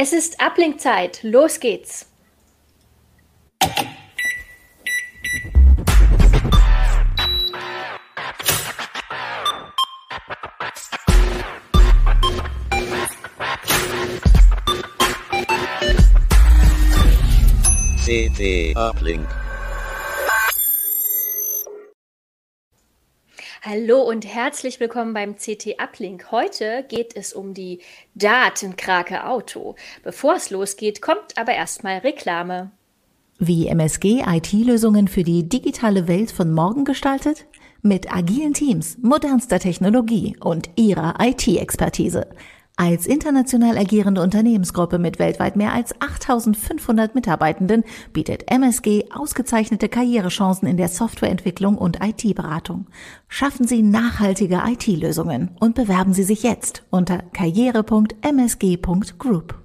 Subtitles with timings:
[0.00, 1.18] Es ist Ablinkzeit.
[1.24, 2.06] Los geht's.
[18.04, 19.37] CT Uplink.
[23.62, 26.30] Hallo und herzlich willkommen beim CT Uplink.
[26.30, 27.80] Heute geht es um die
[28.14, 29.74] Datenkrake Auto.
[30.04, 32.70] Bevor es losgeht, kommt aber erstmal Reklame.
[33.40, 37.46] Wie MSG IT-Lösungen für die digitale Welt von morgen gestaltet?
[37.82, 42.28] Mit agilen Teams, modernster Technologie und ihrer IT-Expertise.
[42.80, 50.76] Als international agierende Unternehmensgruppe mit weltweit mehr als 8500 Mitarbeitenden bietet MSG ausgezeichnete Karrierechancen in
[50.76, 52.86] der Softwareentwicklung und IT-Beratung.
[53.26, 59.58] Schaffen Sie nachhaltige IT-Lösungen und bewerben Sie sich jetzt unter karriere.msg.group.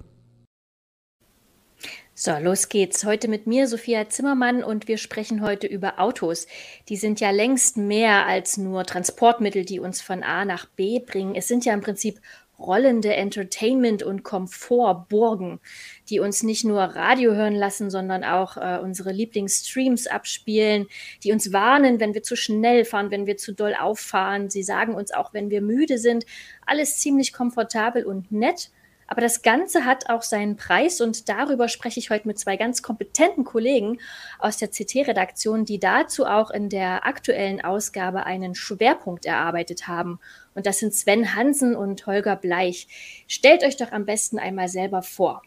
[2.16, 3.04] So, los geht's.
[3.04, 6.46] Heute mit mir, Sophia Zimmermann, und wir sprechen heute über Autos.
[6.88, 11.34] Die sind ja längst mehr als nur Transportmittel, die uns von A nach B bringen.
[11.34, 12.20] Es sind ja im Prinzip
[12.66, 15.60] rollende Entertainment- und Komfortburgen,
[16.08, 20.86] die uns nicht nur Radio hören lassen, sondern auch äh, unsere Lieblingsstreams abspielen,
[21.22, 24.50] die uns warnen, wenn wir zu schnell fahren, wenn wir zu doll auffahren.
[24.50, 26.24] Sie sagen uns auch, wenn wir müde sind.
[26.66, 28.70] Alles ziemlich komfortabel und nett.
[29.06, 32.82] Aber das Ganze hat auch seinen Preis und darüber spreche ich heute mit zwei ganz
[32.82, 33.98] kompetenten Kollegen
[34.38, 40.20] aus der CT-Redaktion, die dazu auch in der aktuellen Ausgabe einen Schwerpunkt erarbeitet haben.
[40.54, 42.86] Und das sind Sven Hansen und Holger Bleich.
[43.26, 45.42] Stellt euch doch am besten einmal selber vor.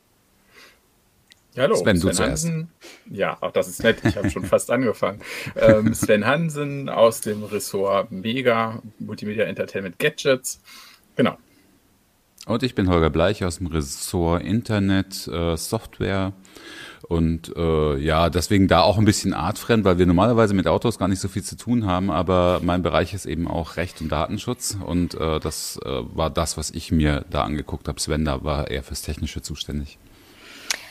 [1.57, 2.69] Hallo, Sven, Sven Hansen.
[3.09, 3.97] Ja, auch das ist nett.
[4.03, 5.21] Ich habe schon fast angefangen.
[5.55, 10.61] Ähm, Sven Hansen aus dem Ressort Mega Multimedia Entertainment Gadgets.
[11.15, 11.35] Genau.
[12.47, 16.31] Und ich bin Holger Bleich aus dem Ressort Internet äh, Software.
[17.09, 21.09] Und äh, ja, deswegen da auch ein bisschen artfremd, weil wir normalerweise mit Autos gar
[21.09, 24.77] nicht so viel zu tun haben, aber mein Bereich ist eben auch Recht und Datenschutz
[24.85, 27.99] und äh, das äh, war das, was ich mir da angeguckt habe.
[27.99, 29.97] Sven da war eher fürs Technische zuständig.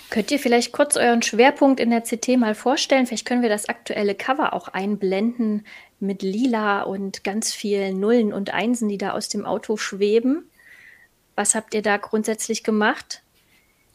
[0.08, 3.06] Könnt ihr vielleicht kurz euren Schwerpunkt in der CT mal vorstellen?
[3.06, 5.66] Vielleicht können wir das aktuelle Cover auch einblenden
[6.00, 10.44] mit lila und ganz vielen Nullen und Einsen, die da aus dem Auto schweben.
[11.36, 13.22] Was habt ihr da grundsätzlich gemacht?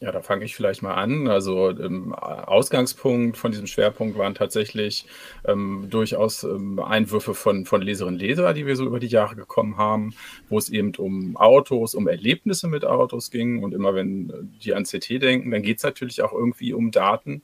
[0.02, 1.28] Ja, da fange ich vielleicht mal an.
[1.28, 5.06] Also ähm, Ausgangspunkt von diesem Schwerpunkt waren tatsächlich
[5.46, 9.36] ähm, durchaus ähm, Einwürfe von, von Leserinnen und Leser, die wir so über die Jahre
[9.36, 10.12] gekommen haben,
[10.48, 13.62] wo es eben um Autos, um Erlebnisse mit Autos ging.
[13.62, 17.42] Und immer wenn die an CT denken, dann geht es natürlich auch irgendwie um Daten.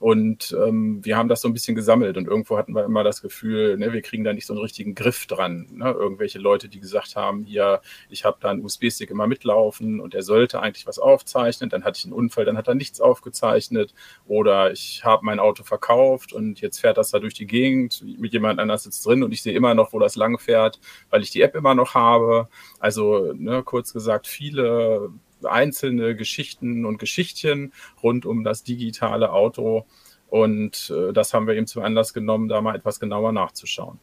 [0.00, 3.20] Und ähm, wir haben das so ein bisschen gesammelt und irgendwo hatten wir immer das
[3.20, 5.66] Gefühl, ne, wir kriegen da nicht so einen richtigen Griff dran.
[5.70, 5.90] Ne?
[5.90, 10.22] Irgendwelche Leute, die gesagt haben, hier, ich habe da einen USB-Stick immer mitlaufen und er
[10.22, 11.68] sollte eigentlich was aufzeichnen.
[11.68, 13.92] Dann hatte ich einen Unfall, dann hat er nichts aufgezeichnet.
[14.26, 18.32] Oder ich habe mein Auto verkauft und jetzt fährt das da durch die Gegend, mit
[18.32, 20.80] jemand anders sitzt drin und ich sehe immer noch, wo das lang fährt,
[21.10, 22.48] weil ich die App immer noch habe.
[22.78, 25.10] Also ne, kurz gesagt, viele
[25.44, 29.86] einzelne Geschichten und Geschichtchen rund um das digitale Auto.
[30.28, 33.98] Und äh, das haben wir eben zum Anlass genommen, da mal etwas genauer nachzuschauen.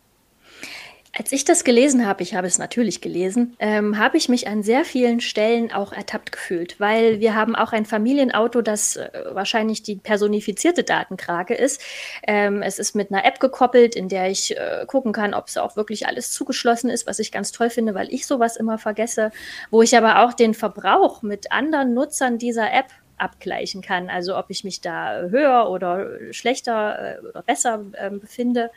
[1.20, 4.62] Als ich das gelesen habe, ich habe es natürlich gelesen, ähm, habe ich mich an
[4.62, 9.82] sehr vielen Stellen auch ertappt gefühlt, weil wir haben auch ein Familienauto, das äh, wahrscheinlich
[9.82, 11.82] die personifizierte Datenkrake ist.
[12.28, 15.58] Ähm, es ist mit einer App gekoppelt, in der ich äh, gucken kann, ob es
[15.58, 19.32] auch wirklich alles zugeschlossen ist, was ich ganz toll finde, weil ich sowas immer vergesse,
[19.72, 24.52] wo ich aber auch den Verbrauch mit anderen Nutzern dieser App abgleichen kann, also ob
[24.52, 28.70] ich mich da höher oder schlechter äh, oder besser äh, befinde.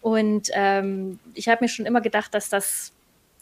[0.00, 2.92] Und ähm, ich habe mir schon immer gedacht, dass das,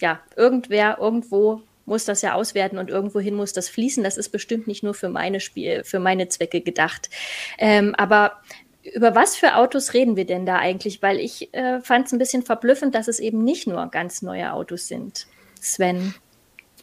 [0.00, 4.04] ja, irgendwer, irgendwo muss das ja auswerten und irgendwohin muss das fließen.
[4.04, 7.08] Das ist bestimmt nicht nur für meine Spiel, für meine Zwecke gedacht.
[7.58, 8.38] Ähm, aber
[8.94, 11.02] über was für Autos reden wir denn da eigentlich?
[11.02, 14.52] Weil ich äh, fand es ein bisschen verblüffend, dass es eben nicht nur ganz neue
[14.52, 15.26] Autos sind.
[15.60, 16.14] Sven.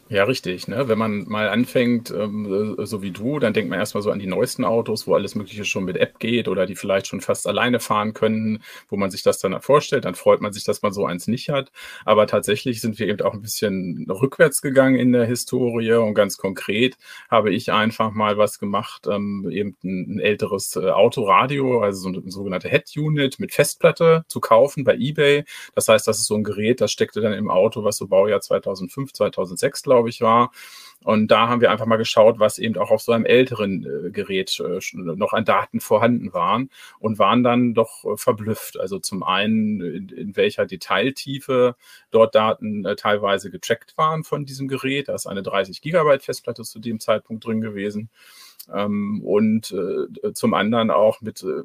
[0.08, 0.68] Ja, richtig.
[0.68, 0.86] Ne?
[0.86, 4.28] Wenn man mal anfängt, ähm, so wie du, dann denkt man erstmal so an die
[4.28, 7.80] neuesten Autos, wo alles Mögliche schon mit App geht oder die vielleicht schon fast alleine
[7.80, 10.04] fahren können, wo man sich das dann vorstellt.
[10.04, 11.72] Dann freut man sich, dass man so eins nicht hat.
[12.04, 16.36] Aber tatsächlich sind wir eben auch ein bisschen rückwärts gegangen in der Historie und ganz
[16.36, 16.96] konkret
[17.28, 22.08] habe ich einfach mal was gemacht, ähm, eben ein, ein älteres äh, Autoradio, also so
[22.10, 25.44] ein, ein sogenannte Head-Unit mit Festplatte zu kaufen bei eBay.
[25.74, 28.40] Das heißt, das ist so ein Gerät, das steckte dann im Auto, was so Baujahr
[28.40, 30.52] 2005, 2006, glaube glaube ich, war.
[31.04, 34.10] Und da haben wir einfach mal geschaut, was eben auch auf so einem älteren äh,
[34.10, 38.80] Gerät äh, noch an Daten vorhanden waren und waren dann doch äh, verblüfft.
[38.80, 41.76] Also zum einen, in, in welcher Detailtiefe
[42.10, 45.08] dort Daten äh, teilweise getrackt waren von diesem Gerät.
[45.08, 48.10] Da ist eine 30 Gigabyte Festplatte zu dem Zeitpunkt drin gewesen.
[48.74, 51.62] Ähm, und äh, zum anderen auch mit äh,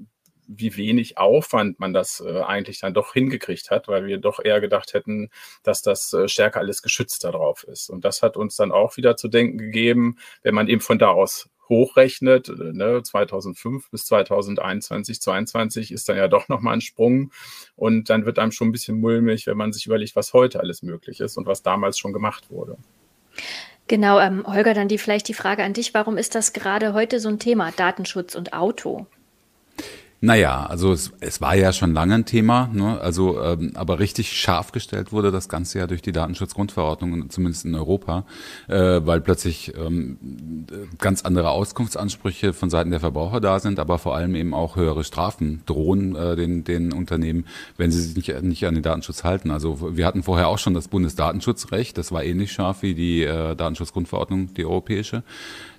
[0.57, 4.61] wie wenig Aufwand man das äh, eigentlich dann doch hingekriegt hat, weil wir doch eher
[4.61, 5.29] gedacht hätten,
[5.63, 7.89] dass das äh, stärker alles geschützt darauf ist.
[7.89, 11.09] Und das hat uns dann auch wieder zu denken gegeben, wenn man eben von da
[11.09, 17.31] aus hochrechnet, äh, ne, 2005 bis 2021, 2022 ist dann ja doch nochmal ein Sprung.
[17.75, 20.83] Und dann wird einem schon ein bisschen mulmig, wenn man sich überlegt, was heute alles
[20.83, 22.77] möglich ist und was damals schon gemacht wurde.
[23.87, 27.19] Genau, ähm, Holger, dann die vielleicht die Frage an dich, warum ist das gerade heute
[27.19, 29.07] so ein Thema, Datenschutz und Auto?
[30.23, 33.01] Naja, also es, es war ja schon lange ein Thema, ne?
[33.01, 37.73] also ähm, aber richtig scharf gestellt wurde das Ganze ja durch die Datenschutzgrundverordnung, zumindest in
[37.73, 38.25] Europa,
[38.67, 40.67] äh, weil plötzlich ähm,
[40.99, 45.03] ganz andere Auskunftsansprüche von Seiten der Verbraucher da sind, aber vor allem eben auch höhere
[45.03, 47.47] Strafen drohen äh, den, den Unternehmen,
[47.77, 49.49] wenn sie sich nicht, nicht an den Datenschutz halten.
[49.49, 53.55] Also wir hatten vorher auch schon das Bundesdatenschutzrecht, das war ähnlich scharf wie die äh,
[53.55, 55.23] Datenschutzgrundverordnung, die europäische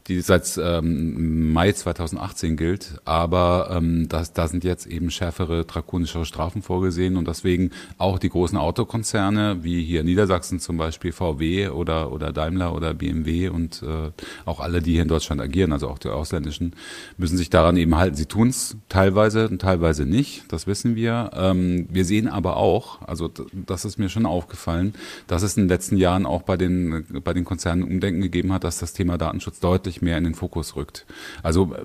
[0.08, 3.00] die seit ähm, Mai 2018 gilt.
[3.04, 8.28] Aber ähm, das, da sind jetzt eben schärfere, drakonischere Strafen vorgesehen und deswegen auch die
[8.28, 14.10] großen Autokonzerne, wie hier Niedersachsen zum Beispiel VW oder, oder Daimler oder BMW und äh,
[14.44, 16.74] auch alle, die hier in Deutschland agieren, also auch die ausländischen,
[17.16, 18.16] müssen sich daran eben halten.
[18.16, 21.30] Sie tun es teilweise und teilweise nicht, das wissen wir.
[21.34, 24.94] Ähm, wir sehen aber auch, also das ist mir schon aufgefallen,
[25.26, 28.64] dass es in den letzten Jahren auch bei den, bei den Konzernen Umdenken gegeben hat,
[28.64, 31.06] dass das Thema Datenschutz deutlich deutlich mehr in den Fokus rückt.
[31.42, 31.84] Also äh,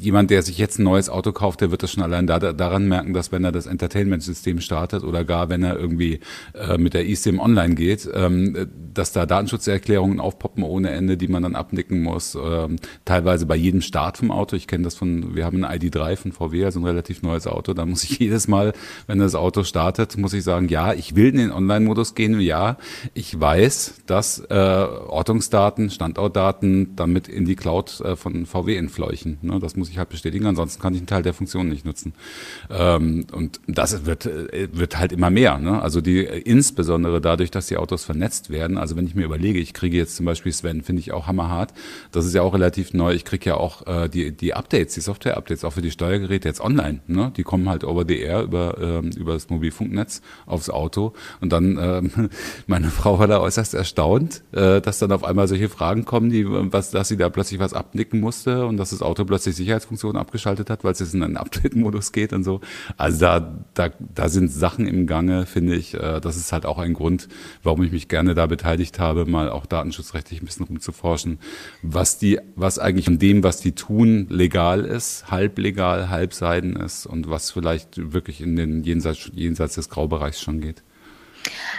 [0.00, 2.88] jemand, der sich jetzt ein neues Auto kauft, der wird das schon allein da, daran
[2.88, 6.20] merken, dass wenn er das Entertainment-System startet oder gar wenn er irgendwie
[6.54, 11.42] äh, mit der eSIM online geht, ähm, dass da Datenschutzerklärungen aufpoppen ohne Ende, die man
[11.42, 12.36] dann abnicken muss.
[12.40, 14.56] Ähm, teilweise bei jedem Start vom Auto.
[14.56, 17.74] Ich kenne das von, wir haben ein ID3 von VW, also ein relativ neues Auto.
[17.74, 18.72] Da muss ich jedes Mal,
[19.06, 22.40] wenn das Auto startet, muss ich sagen, ja, ich will in den Online-Modus gehen.
[22.40, 22.76] Ja,
[23.14, 29.38] ich weiß, dass äh, Ortungsdaten, Standortdaten damit in die Cloud äh, von VW entfleuchen.
[29.42, 29.58] Ne?
[29.60, 32.14] Das muss ich halt bestätigen, ansonsten kann ich einen Teil der Funktionen nicht nutzen.
[32.70, 35.58] Ähm, und das wird, äh, wird halt immer mehr.
[35.58, 35.80] Ne?
[35.80, 38.78] Also die insbesondere dadurch, dass die Autos vernetzt werden.
[38.78, 41.72] Also wenn ich mir überlege, ich kriege jetzt zum Beispiel Sven, finde ich auch hammerhart.
[42.12, 43.12] Das ist ja auch relativ neu.
[43.14, 46.60] Ich kriege ja auch äh, die, die Updates, die Software-Updates auch für die Steuergeräte jetzt
[46.60, 47.00] online.
[47.06, 47.32] Ne?
[47.36, 51.12] Die kommen halt over the air über, ähm, über das Mobilfunknetz aufs Auto.
[51.40, 52.30] Und dann, ähm,
[52.66, 56.46] meine Frau war da äußerst erstaunt, äh, dass dann auf einmal solche Fragen kommen, die,
[56.46, 60.70] was, dass sie da plötzlich was abnicken musste und dass das Auto plötzlich Sicherheitsfunktionen abgeschaltet
[60.70, 62.62] hat, weil es jetzt in einen Update-Modus geht und so.
[62.96, 65.92] Also da, da, da sind Sachen im Gange, finde ich.
[65.92, 67.28] Äh, das ist halt auch ein Grund,
[67.62, 71.38] warum ich mich gerne da beteiligt habe, mal auch datenschutzrechtlich ein bisschen rumzuforschen,
[71.82, 76.74] was die, was eigentlich von dem, was die tun, legal ist, halb legal, halb seiden
[76.74, 80.82] ist und was vielleicht wirklich in den jenseits, jenseits des Graubereichs schon geht.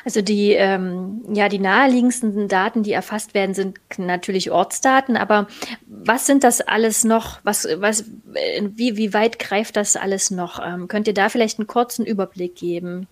[0.06, 5.18] Also die, ähm, ja, die naheliegendsten Daten, die erfasst werden, sind natürlich Ortsdaten.
[5.18, 5.48] Aber
[5.86, 7.40] was sind das alles noch?
[7.44, 10.60] Was, was, wie, wie weit greift das alles noch?
[10.64, 13.08] Ähm, könnt ihr da vielleicht einen kurzen Überblick geben?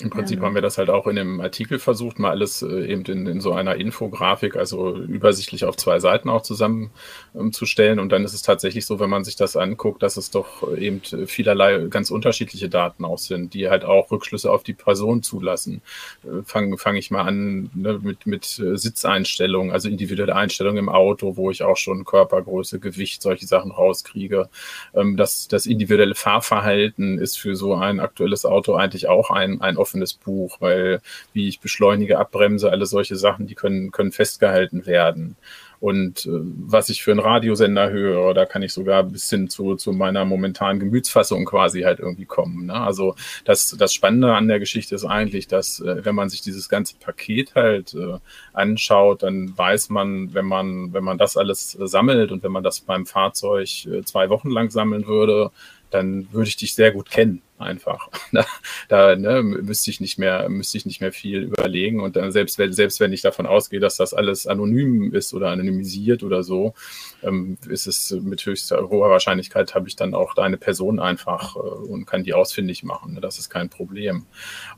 [0.00, 0.46] Im Prinzip ja.
[0.46, 3.40] haben wir das halt auch in dem Artikel versucht, mal alles äh, eben in, in,
[3.40, 7.98] so einer Infografik, also übersichtlich auf zwei Seiten auch zusammenzustellen.
[7.98, 10.76] Ähm, und dann ist es tatsächlich so, wenn man sich das anguckt, dass es doch
[10.76, 15.82] eben vielerlei ganz unterschiedliche Daten auch sind, die halt auch Rückschlüsse auf die Person zulassen.
[16.24, 20.88] Äh, Fange fang ich mal an ne, mit, mit äh, Sitzeinstellungen, also individuelle Einstellungen im
[20.88, 24.48] Auto, wo ich auch schon Körpergröße, Gewicht, solche Sachen rauskriege.
[24.94, 29.76] Ähm, das, das individuelle Fahrverhalten ist für so ein aktuelles Auto eigentlich auch ein, ein
[29.90, 31.00] offenes Buch, weil
[31.32, 35.36] wie ich beschleunige, abbremse, alle solche Sachen, die können, können festgehalten werden.
[35.80, 39.76] Und äh, was ich für einen Radiosender höre, da kann ich sogar bis hin zu,
[39.76, 42.66] zu meiner momentanen Gemütsfassung quasi halt irgendwie kommen.
[42.66, 42.74] Ne?
[42.74, 43.14] Also
[43.46, 46.96] das, das Spannende an der Geschichte ist eigentlich, dass äh, wenn man sich dieses ganze
[46.96, 48.18] Paket halt äh,
[48.52, 52.80] anschaut, dann weiß man, wenn man, wenn man das alles sammelt und wenn man das
[52.80, 55.50] beim Fahrzeug äh, zwei Wochen lang sammeln würde,
[55.90, 57.40] dann würde ich dich sehr gut kennen.
[57.60, 58.08] Einfach.
[58.32, 58.46] Da,
[58.88, 62.00] da ne, müsste ich nicht mehr, müsste ich nicht mehr viel überlegen.
[62.00, 65.48] Und dann selbst wenn, selbst wenn ich davon ausgehe, dass das alles anonym ist oder
[65.48, 66.74] anonymisiert oder so,
[67.22, 71.58] ähm, ist es mit höchster hoher Wahrscheinlichkeit habe ich dann auch deine Person einfach äh,
[71.58, 73.14] und kann die ausfindig machen.
[73.14, 73.20] Ne?
[73.20, 74.26] Das ist kein Problem.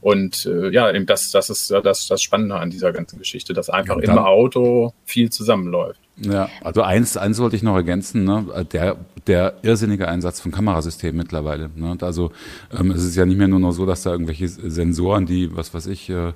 [0.00, 3.70] Und äh, ja, eben das, das ist das, das Spannende an dieser ganzen Geschichte, dass
[3.70, 6.00] einfach ja, im Auto viel zusammenläuft.
[6.24, 8.66] Ja, also eins, eins wollte ich noch ergänzen, ne?
[8.72, 11.70] der, der irrsinnige Einsatz von Kamerasystemen mittlerweile.
[11.74, 11.96] Ne?
[12.00, 12.30] Also
[12.78, 15.74] ähm, es ist ja nicht mehr nur noch so, dass da irgendwelche Sensoren, die, was
[15.74, 16.32] weiß ich, äh,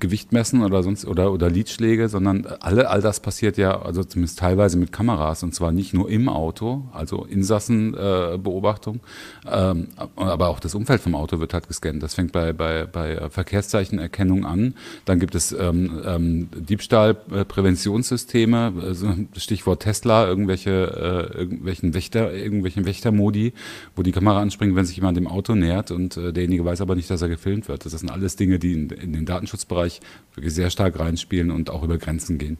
[0.00, 4.40] Gewicht messen oder sonst oder oder Lidschläge, sondern alle, all das passiert ja, also zumindest
[4.40, 9.00] teilweise mit Kameras und zwar nicht nur im Auto, also Insassenbeobachtung,
[9.46, 12.02] äh, ähm, aber auch das Umfeld vom Auto wird halt gescannt.
[12.02, 14.74] Das fängt bei, bei, bei Verkehrszeichenerkennung an.
[15.04, 19.03] Dann gibt es ähm, ähm, Diebstahlpräventionssysteme, also
[19.36, 23.52] Stichwort Tesla, irgendwelche, äh, irgendwelchen Wächter, irgendwelchen Wächtermodi,
[23.96, 26.94] wo die Kamera anspringt, wenn sich jemand dem Auto nähert und äh, derjenige weiß aber
[26.94, 27.84] nicht, dass er gefilmt wird.
[27.84, 30.00] Das sind alles Dinge, die in, in den Datenschutzbereich
[30.34, 32.58] wirklich sehr stark reinspielen und auch über Grenzen gehen.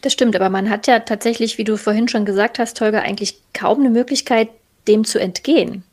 [0.00, 3.38] Das stimmt, aber man hat ja tatsächlich, wie du vorhin schon gesagt hast, Holger, eigentlich
[3.52, 4.48] kaum eine Möglichkeit,
[4.88, 5.84] dem zu entgehen.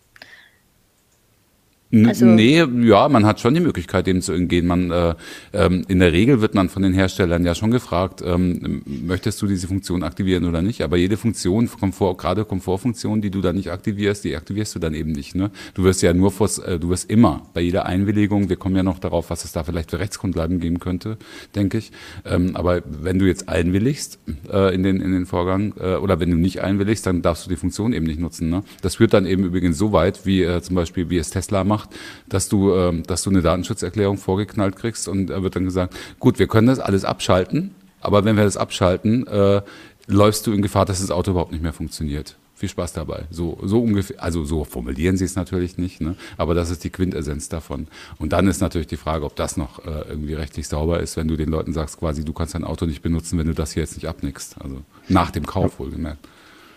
[1.92, 4.68] Also nee, ja, man hat schon die Möglichkeit, dem zu entgehen.
[4.68, 5.16] Man, äh,
[5.54, 9.48] ähm, in der Regel wird man von den Herstellern ja schon gefragt, ähm, möchtest du
[9.48, 10.84] diese Funktion aktivieren oder nicht?
[10.84, 14.94] Aber jede Funktion, Komfort, gerade Komfortfunktion, die du dann nicht aktivierst, die aktivierst du dann
[14.94, 15.34] eben nicht.
[15.34, 15.50] Ne?
[15.74, 18.84] Du wirst ja nur vors, äh, du wirst immer bei jeder Einwilligung, wir kommen ja
[18.84, 21.18] noch darauf, was es da vielleicht für Rechtsgrundlagen geben könnte,
[21.56, 21.92] denke ich.
[22.24, 24.20] Ähm, aber wenn du jetzt einwilligst
[24.52, 27.50] äh, in, den, in den Vorgang äh, oder wenn du nicht einwilligst, dann darfst du
[27.50, 28.50] die Funktion eben nicht nutzen.
[28.52, 28.62] Ne?
[28.84, 31.79] Das führt dann eben übrigens so weit, wie äh, zum Beispiel, wie es Tesla macht,
[31.80, 31.90] macht,
[32.28, 36.40] dass du, äh, dass du eine Datenschutzerklärung vorgeknallt kriegst und da wird dann gesagt, gut,
[36.40, 39.62] wir können das alles abschalten, aber wenn wir das abschalten, äh,
[40.08, 42.36] läufst du in Gefahr, dass das Auto überhaupt nicht mehr funktioniert.
[42.56, 43.24] Viel Spaß dabei.
[43.32, 46.16] So, so ungefähr, also so formulieren sie es natürlich nicht, ne?
[46.36, 47.88] aber das ist die Quintessenz davon.
[48.18, 51.30] Und dann ist natürlich die Frage, ob das noch äh, irgendwie rechtlich sauber ist, wenn
[51.30, 53.84] du den Leuten sagst, quasi, du kannst dein Auto nicht benutzen, wenn du das hier
[53.84, 54.58] jetzt nicht abnickst.
[54.62, 56.20] Also nach dem Kauf wohlgemerkt.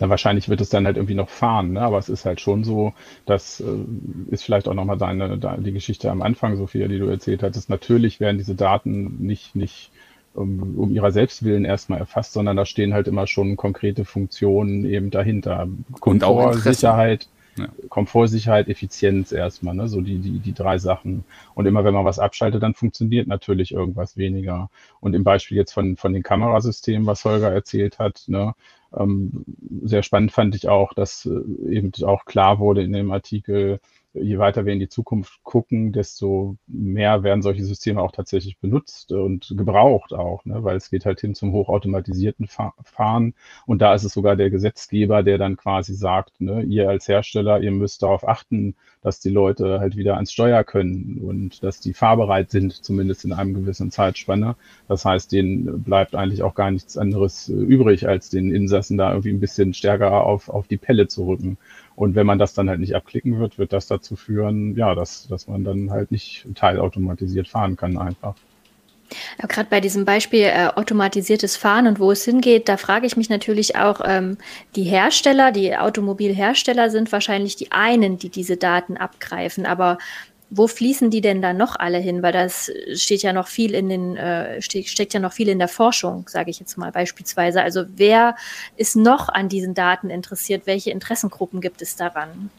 [0.00, 1.82] Na, wahrscheinlich wird es dann halt irgendwie noch fahren, ne?
[1.82, 2.92] aber es ist halt schon so,
[3.26, 7.06] das äh, ist vielleicht auch nochmal deine, deine, die Geschichte am Anfang, Sophia, die du
[7.06, 7.70] erzählt hattest.
[7.70, 9.90] Natürlich werden diese Daten nicht, nicht
[10.34, 15.10] um, um ihrer Selbstwillen erstmal erfasst, sondern da stehen halt immer schon konkrete Funktionen eben
[15.10, 15.68] dahinter.
[16.00, 17.28] Und auch Sicherheit.
[17.58, 17.68] Ja.
[17.90, 19.86] Komfort, Sicherheit, Effizienz erstmal, ne?
[19.86, 21.24] so die, die, die drei Sachen.
[21.54, 24.70] Und immer wenn man was abschaltet, dann funktioniert natürlich irgendwas weniger.
[25.00, 28.54] Und im Beispiel jetzt von, von den Kamerasystemen, was Holger erzählt hat, ne?
[28.96, 29.44] Ähm,
[29.82, 33.80] sehr spannend fand ich auch, dass äh, eben auch klar wurde in dem Artikel,
[34.14, 39.12] je weiter wir in die Zukunft gucken, desto mehr werden solche Systeme auch tatsächlich benutzt
[39.12, 40.62] und gebraucht auch, ne?
[40.64, 43.34] weil es geht halt hin zum hochautomatisierten Fahren.
[43.66, 47.60] Und da ist es sogar der Gesetzgeber, der dann quasi sagt, ne, ihr als Hersteller,
[47.60, 51.92] ihr müsst darauf achten, dass die Leute halt wieder ans Steuer können und dass die
[51.92, 54.56] fahrbereit sind, zumindest in einem gewissen Zeitspanne.
[54.88, 59.32] Das heißt, denen bleibt eigentlich auch gar nichts anderes übrig, als den Insassen da irgendwie
[59.32, 61.58] ein bisschen stärker auf, auf die Pelle zu rücken.
[61.94, 65.28] Und wenn man das dann halt nicht abklicken wird, wird das dazu führen, ja, dass,
[65.28, 68.34] dass man dann halt nicht teilautomatisiert fahren kann einfach.
[69.40, 73.16] Ja, Gerade bei diesem Beispiel äh, automatisiertes Fahren und wo es hingeht, da frage ich
[73.16, 74.38] mich natürlich auch, ähm,
[74.74, 79.66] die Hersteller, die Automobilhersteller sind wahrscheinlich die einen, die diese Daten abgreifen.
[79.66, 79.98] Aber
[80.54, 82.22] wo fließen die denn dann noch alle hin?
[82.22, 85.68] Weil das steht ja noch viel in den, äh, steckt ja noch viel in der
[85.68, 87.62] Forschung, sage ich jetzt mal beispielsweise.
[87.62, 88.36] Also wer
[88.76, 90.66] ist noch an diesen Daten interessiert?
[90.66, 92.50] Welche Interessengruppen gibt es daran?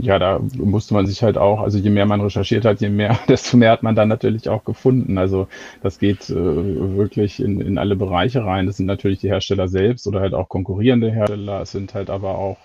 [0.00, 3.18] Ja, da musste man sich halt auch, also je mehr man recherchiert hat, je mehr,
[3.28, 5.16] desto mehr hat man dann natürlich auch gefunden.
[5.16, 5.48] Also
[5.82, 8.66] das geht äh, wirklich in, in alle Bereiche rein.
[8.66, 11.62] Das sind natürlich die Hersteller selbst oder halt auch konkurrierende Hersteller.
[11.62, 12.58] Es sind halt aber auch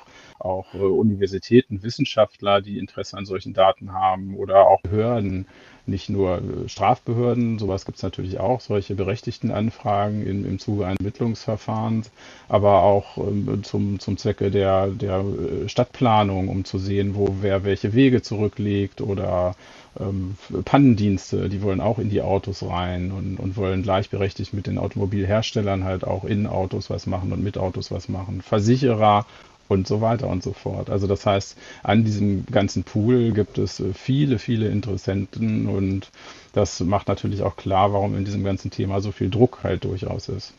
[0.43, 5.47] auch äh, Universitäten, Wissenschaftler, die Interesse an solchen Daten haben oder auch Behörden,
[5.85, 10.85] nicht nur äh, Strafbehörden, sowas gibt es natürlich auch, solche berechtigten Anfragen im, im Zuge
[10.85, 12.11] eines Ermittlungsverfahrens,
[12.47, 17.63] aber auch ähm, zum, zum Zwecke der, der äh, Stadtplanung, um zu sehen, wo wer
[17.63, 19.55] welche Wege zurücklegt oder
[19.99, 20.35] ähm,
[20.65, 25.83] Pannendienste, die wollen auch in die Autos rein und, und wollen gleichberechtigt mit den Automobilherstellern
[25.83, 28.41] halt auch in Autos was machen und mit Autos was machen.
[28.41, 29.25] Versicherer
[29.67, 30.89] und so weiter und so fort.
[30.89, 36.09] Also das heißt, an diesem ganzen Pool gibt es äh, viele, viele Interessenten und
[36.53, 40.29] das macht natürlich auch klar, warum in diesem ganzen Thema so viel Druck halt durchaus
[40.29, 40.53] ist.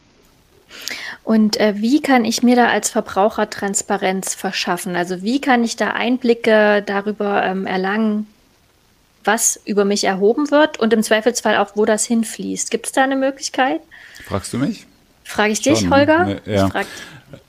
[1.23, 4.96] Und äh, wie kann ich mir da als Verbraucher Transparenz verschaffen?
[4.96, 8.26] Also wie kann ich da Einblicke darüber ähm, erlangen,
[9.23, 12.70] was über mich erhoben wird und im Zweifelsfall auch, wo das hinfließt?
[12.70, 13.80] Gibt es da eine Möglichkeit?
[14.25, 14.87] Fragst du mich?
[15.25, 16.25] Frage ich dich, Schon, Holger?
[16.25, 16.66] Ne, ja.
[16.66, 16.87] Ich frag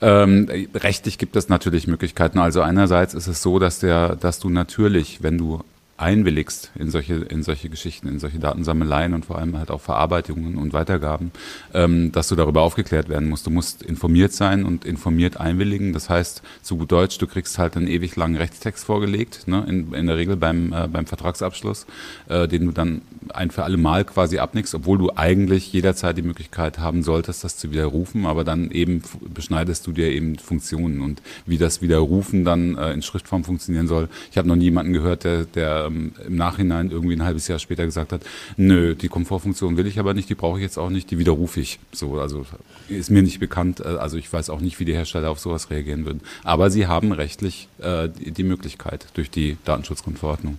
[0.00, 2.38] Ähm, rechtlich gibt es natürlich Möglichkeiten.
[2.38, 5.62] Also einerseits ist es so, dass der, dass du natürlich, wenn du
[5.98, 10.56] einwilligst in solche, in solche Geschichten, in solche Datensammeleien und vor allem halt auch Verarbeitungen
[10.56, 11.32] und Weitergaben,
[11.72, 13.46] ähm, dass du darüber aufgeklärt werden musst.
[13.46, 15.92] Du musst informiert sein und informiert einwilligen.
[15.92, 19.92] Das heißt, zu gut Deutsch, du kriegst halt einen ewig langen Rechtstext vorgelegt, ne, in,
[19.94, 21.86] in der Regel beim, äh, beim Vertragsabschluss,
[22.28, 26.22] äh, den du dann ein für alle Mal quasi abnickst, obwohl du eigentlich jederzeit die
[26.22, 31.22] Möglichkeit haben solltest, das zu widerrufen, aber dann eben beschneidest du dir eben Funktionen und
[31.46, 34.08] wie das Widerrufen dann äh, in Schriftform funktionieren soll.
[34.30, 37.58] Ich habe noch nie jemanden gehört, der, der ähm, im Nachhinein irgendwie ein halbes Jahr
[37.58, 38.22] später gesagt hat,
[38.56, 41.60] nö, die Komfortfunktion will ich aber nicht, die brauche ich jetzt auch nicht, die widerrufe
[41.60, 41.78] ich.
[41.92, 42.44] So, also
[42.88, 45.70] ist mir nicht bekannt, äh, also ich weiß auch nicht, wie die Hersteller auf sowas
[45.70, 46.20] reagieren würden.
[46.44, 50.58] Aber sie haben rechtlich äh, die, die Möglichkeit durch die Datenschutzgrundverordnung.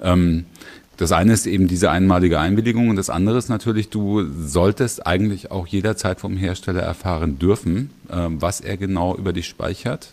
[0.00, 0.46] Ähm,
[0.96, 5.50] das eine ist eben diese einmalige Einwilligung und das andere ist natürlich, du solltest eigentlich
[5.50, 10.12] auch jederzeit vom Hersteller erfahren dürfen, äh, was er genau über dich speichert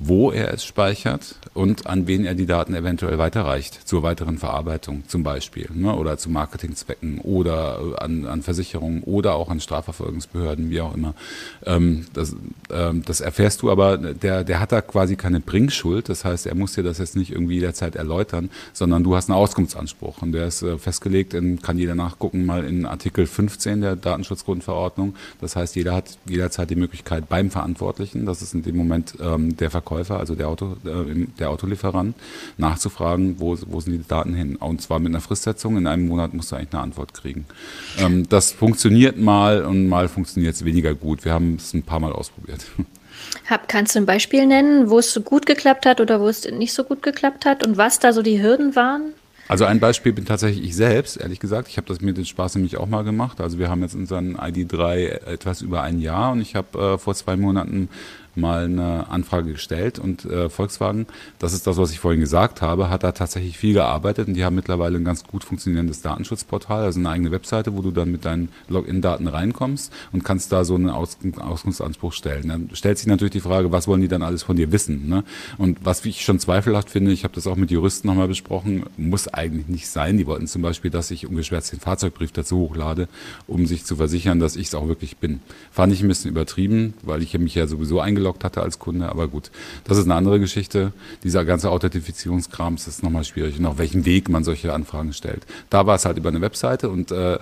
[0.00, 5.04] wo er es speichert und an wen er die Daten eventuell weiterreicht zur weiteren Verarbeitung
[5.06, 10.70] zum Beispiel ne, oder zu Marketingzwecken oder äh, an, an Versicherungen oder auch an Strafverfolgungsbehörden,
[10.70, 11.14] wie auch immer.
[11.66, 12.34] Ähm, das,
[12.70, 16.54] ähm, das erfährst du aber, der, der hat da quasi keine Bringschuld, das heißt, er
[16.54, 20.46] muss dir das jetzt nicht irgendwie jederzeit erläutern, sondern du hast einen Auskunftsanspruch und der
[20.46, 25.14] ist äh, festgelegt, in, kann jeder nachgucken, mal in Artikel 15 der Datenschutzgrundverordnung.
[25.42, 29.58] Das heißt, jeder hat jederzeit die Möglichkeit beim Verantwortlichen, das ist in dem Moment ähm,
[29.58, 32.14] der Verkäufer, Verkäufer, also der, Auto, äh, der Autolieferant,
[32.56, 34.56] nachzufragen, wo, wo sind die Daten hin.
[34.56, 35.76] Und zwar mit einer Fristsetzung.
[35.76, 37.44] In einem Monat musst du eigentlich eine Antwort kriegen.
[37.98, 41.24] Ähm, das funktioniert mal und mal funktioniert es weniger gut.
[41.24, 42.64] Wir haben es ein paar Mal ausprobiert.
[43.48, 46.48] Hab, kannst du ein Beispiel nennen, wo es so gut geklappt hat oder wo es
[46.50, 49.12] nicht so gut geklappt hat und was da so die Hürden waren?
[49.50, 51.66] Also ein Beispiel bin tatsächlich ich selbst, ehrlich gesagt.
[51.66, 53.40] Ich habe das mir den Spaß nämlich auch mal gemacht.
[53.40, 57.16] Also wir haben jetzt unseren ID3 etwas über ein Jahr und ich habe äh, vor
[57.16, 57.88] zwei Monaten
[58.34, 61.06] mal eine Anfrage gestellt und äh, Volkswagen,
[61.38, 64.44] das ist das, was ich vorhin gesagt habe, hat da tatsächlich viel gearbeitet und die
[64.44, 68.24] haben mittlerweile ein ganz gut funktionierendes Datenschutzportal, also eine eigene Webseite, wo du dann mit
[68.24, 72.48] deinen Login-Daten reinkommst und kannst da so einen Aus Auskunftsanspruch stellen.
[72.48, 75.08] Dann stellt sich natürlich die Frage, was wollen die dann alles von dir wissen?
[75.08, 75.24] Ne?
[75.58, 79.28] Und was ich schon zweifelhaft finde, ich habe das auch mit Juristen nochmal besprochen, muss
[79.28, 80.16] eigentlich nicht sein.
[80.16, 83.08] Die wollten zum Beispiel, dass ich ungeschwärzt den Fahrzeugbrief dazu hochlade,
[83.46, 85.40] um sich zu versichern, dass ich es auch wirklich bin.
[85.70, 89.08] Fand ich ein bisschen übertrieben, weil ich mich ja sowieso eingeloggt eingeloggt hatte als Kunde.
[89.08, 89.50] Aber gut,
[89.84, 90.92] das ist eine andere Geschichte.
[91.24, 95.46] Dieser ganze Authentifizierungskram ist nochmal schwierig und auf welchem Weg man solche Anfragen stellt.
[95.70, 97.38] Da war es halt über eine Webseite und äh,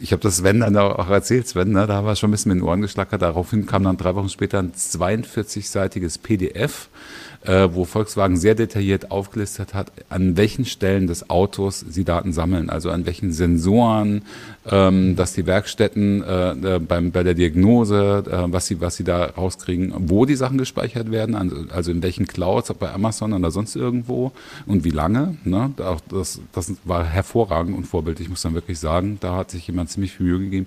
[0.00, 2.60] ich habe das Sven dann auch erzählt, Sven, ne, da war schon ein bisschen mit
[2.60, 3.22] den Ohren geschlackert.
[3.22, 6.88] Daraufhin kam dann drei Wochen später ein 42-seitiges PDF
[7.44, 12.70] äh, wo Volkswagen sehr detailliert aufgelistet hat, an welchen Stellen des Autos sie Daten sammeln,
[12.70, 14.22] also an welchen Sensoren,
[14.70, 19.24] ähm, dass die Werkstätten äh, beim, bei der Diagnose, äh, was sie was sie da
[19.24, 23.76] rauskriegen, wo die Sachen gespeichert werden, also in welchen Clouds, ob bei Amazon oder sonst
[23.76, 24.32] irgendwo
[24.66, 25.36] und wie lange.
[25.44, 25.72] Ne?
[25.78, 29.66] Auch das, das war hervorragend und vorbildlich, ich muss dann wirklich sagen, da hat sich
[29.66, 30.66] jemand ziemlich viel Mühe gegeben.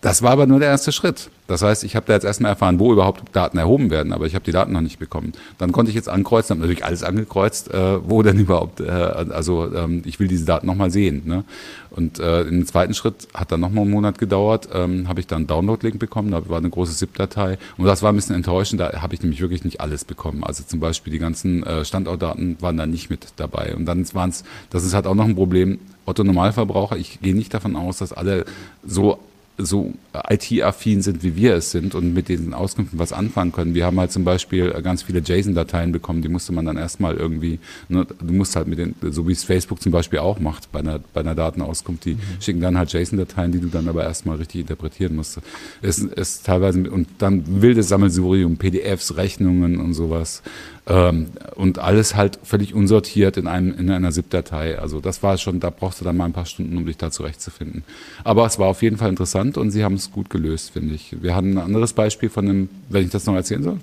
[0.00, 1.30] Das war aber nur der erste Schritt.
[1.48, 4.34] Das heißt, ich habe da jetzt erstmal erfahren, wo überhaupt Daten erhoben werden, aber ich
[4.34, 5.32] habe die Daten noch nicht bekommen.
[5.56, 9.74] Dann konnte ich jetzt ankreuzen, habe natürlich alles angekreuzt, äh, wo denn überhaupt, äh, also
[9.74, 11.22] ähm, ich will diese Daten nochmal sehen.
[11.24, 11.44] Ne?
[11.90, 15.38] Und äh, im zweiten Schritt hat dann nochmal einen Monat gedauert, ähm, habe ich dann
[15.38, 19.00] einen Download-Link bekommen, da war eine große ZIP-Datei und das war ein bisschen enttäuschend, da
[19.00, 20.44] habe ich nämlich wirklich nicht alles bekommen.
[20.44, 23.74] Also zum Beispiel die ganzen äh, Standortdaten waren da nicht mit dabei.
[23.74, 27.34] Und dann waren es, das ist halt auch noch ein Problem, Otto Normalverbraucher, ich gehe
[27.34, 28.44] nicht davon aus, dass alle
[28.84, 29.18] so
[29.58, 29.92] so
[30.28, 33.74] IT-affin sind, wie wir es sind und mit diesen Auskünften was anfangen können.
[33.74, 37.58] Wir haben halt zum Beispiel ganz viele JSON-Dateien bekommen, die musste man dann erstmal irgendwie,
[37.88, 40.78] ne, du musst halt mit den, so wie es Facebook zum Beispiel auch macht bei
[40.78, 42.20] einer, bei einer Datenauskunft, die mhm.
[42.40, 45.40] schicken dann halt JSON-Dateien, die du dann aber erstmal richtig interpretieren musst.
[45.82, 50.42] Es ist teilweise, und dann wildes Sammelsurium, PDFs, Rechnungen und sowas.
[50.86, 54.78] Ähm, und alles halt völlig unsortiert in, einem, in einer ZIP-Datei.
[54.78, 57.10] Also das war schon, da brauchst du dann mal ein paar Stunden, um dich da
[57.10, 57.82] zurechtzufinden.
[58.24, 61.16] Aber es war auf jeden Fall interessant und sie haben es gut gelöst, finde ich.
[61.22, 63.78] Wir hatten ein anderes Beispiel von einem, wenn ich das noch erzählen soll.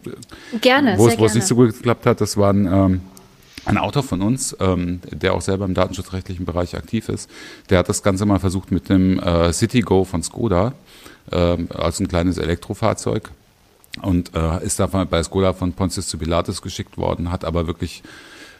[0.62, 3.02] Gerne, wo es, wo es nicht so gut geklappt hat, das war ein, ähm,
[3.66, 7.30] ein Autor von uns, ähm, der auch selber im datenschutzrechtlichen Bereich aktiv ist,
[7.70, 10.74] der hat das Ganze mal versucht mit dem äh, CityGo von Skoda,
[11.32, 13.32] äh, als ein kleines Elektrofahrzeug
[14.02, 18.04] und äh, ist da bei Skoda von Pontius zu Pilatus geschickt worden, hat aber wirklich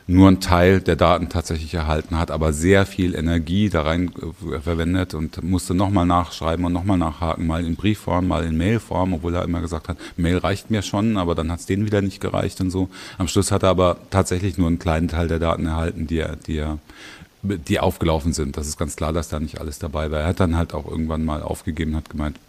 [0.08, 4.12] nur einen Teil der Daten tatsächlich erhalten, hat aber sehr viel Energie da rein
[4.52, 9.14] äh, verwendet und musste nochmal nachschreiben und nochmal nachhaken, mal in Briefform, mal in Mailform,
[9.14, 12.02] obwohl er immer gesagt hat, Mail reicht mir schon, aber dann hat es denen wieder
[12.02, 12.90] nicht gereicht und so.
[13.18, 16.36] Am Schluss hat er aber tatsächlich nur einen kleinen Teil der Daten erhalten, die er,
[16.36, 16.78] die er
[17.42, 18.58] die aufgelaufen sind.
[18.58, 20.22] Das ist ganz klar, dass da nicht alles dabei war.
[20.22, 22.40] Er hat dann halt auch irgendwann mal aufgegeben, hat gemeint,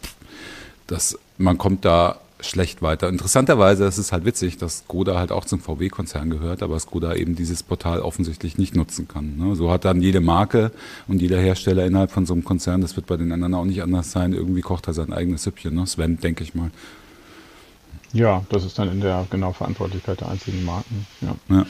[0.87, 3.09] dass man kommt da schlecht weiter.
[3.09, 7.35] Interessanterweise ist es halt witzig, dass Skoda halt auch zum VW-Konzern gehört, aber Skoda eben
[7.35, 9.37] dieses Portal offensichtlich nicht nutzen kann.
[9.37, 9.55] Ne?
[9.55, 10.71] So hat dann jede Marke
[11.07, 13.81] und jeder Hersteller innerhalb von so einem Konzern, das wird bei den anderen auch nicht
[13.81, 15.73] anders sein, irgendwie kocht er sein eigenes Süppchen.
[15.73, 15.87] Ne?
[15.87, 16.71] Sven, denke ich mal.
[18.13, 21.07] Ja, das ist dann in der genau Verantwortlichkeit der einzelnen Marken.
[21.21, 21.35] Ja.
[21.49, 21.65] ja.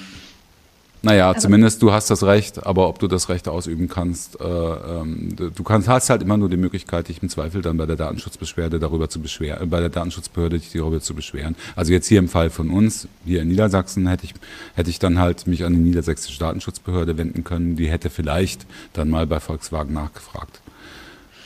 [1.03, 4.43] Naja, aber zumindest du hast das Recht, aber ob du das Recht ausüben kannst, äh,
[4.43, 7.95] ähm, du kannst, hast halt immer nur die Möglichkeit, dich im Zweifel dann bei der
[7.95, 11.55] Datenschutzbeschwerde darüber zu beschweren, äh, bei der Datenschutzbehörde dich darüber zu beschweren.
[11.75, 14.33] Also jetzt hier im Fall von uns, hier in Niedersachsen, hätte ich,
[14.73, 17.75] hätte ich dann halt mich an die niedersächsische Datenschutzbehörde wenden können.
[17.75, 20.61] Die hätte vielleicht dann mal bei Volkswagen nachgefragt.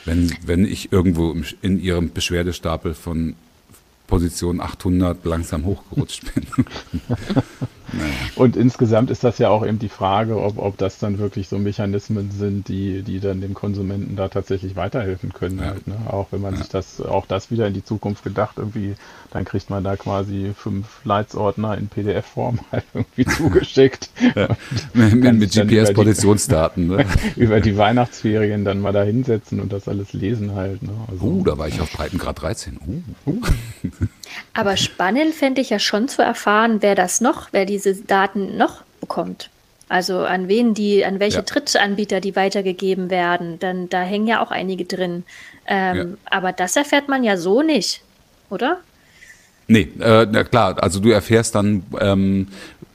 [0.05, 3.35] Wenn, wenn ich irgendwo in ihrem Beschwerdestapel von
[4.07, 6.45] Position 800 langsam hochgerutscht bin.
[8.35, 11.57] Und insgesamt ist das ja auch eben die Frage, ob, ob das dann wirklich so
[11.57, 15.59] Mechanismen sind, die, die dann dem Konsumenten da tatsächlich weiterhelfen können.
[15.59, 15.65] Ja.
[15.65, 15.95] Halt, ne?
[16.09, 16.59] Auch wenn man ja.
[16.59, 18.95] sich das, auch das wieder in die Zukunft gedacht, irgendwie,
[19.31, 24.09] dann kriegt man da quasi fünf Leitsordner in PDF-Form halt irgendwie zugeschickt.
[24.35, 24.47] Ja.
[24.93, 26.87] mit, mit GPS-Positionsdaten.
[26.87, 27.05] Ne?
[27.35, 30.83] über die Weihnachtsferien dann mal da hinsetzen und das alles lesen halt.
[30.83, 30.91] Ne?
[31.09, 32.79] Also, uh, da war ich auf Breitengrad 13.
[33.25, 33.29] Uh.
[33.29, 33.41] Uh.
[34.53, 38.83] Aber spannend fände ich ja schon zu erfahren, wer das noch, wer diese Daten noch
[38.99, 39.49] bekommt.
[39.89, 41.43] Also an wen die, an welche ja.
[41.43, 43.59] Drittanbieter die weitergegeben werden.
[43.59, 45.23] Dann da hängen ja auch einige drin.
[45.67, 46.05] Ähm, ja.
[46.25, 48.01] Aber das erfährt man ja so nicht,
[48.49, 48.79] oder?
[49.67, 52.47] Nee, äh, na klar, also du erfährst dann, ähm,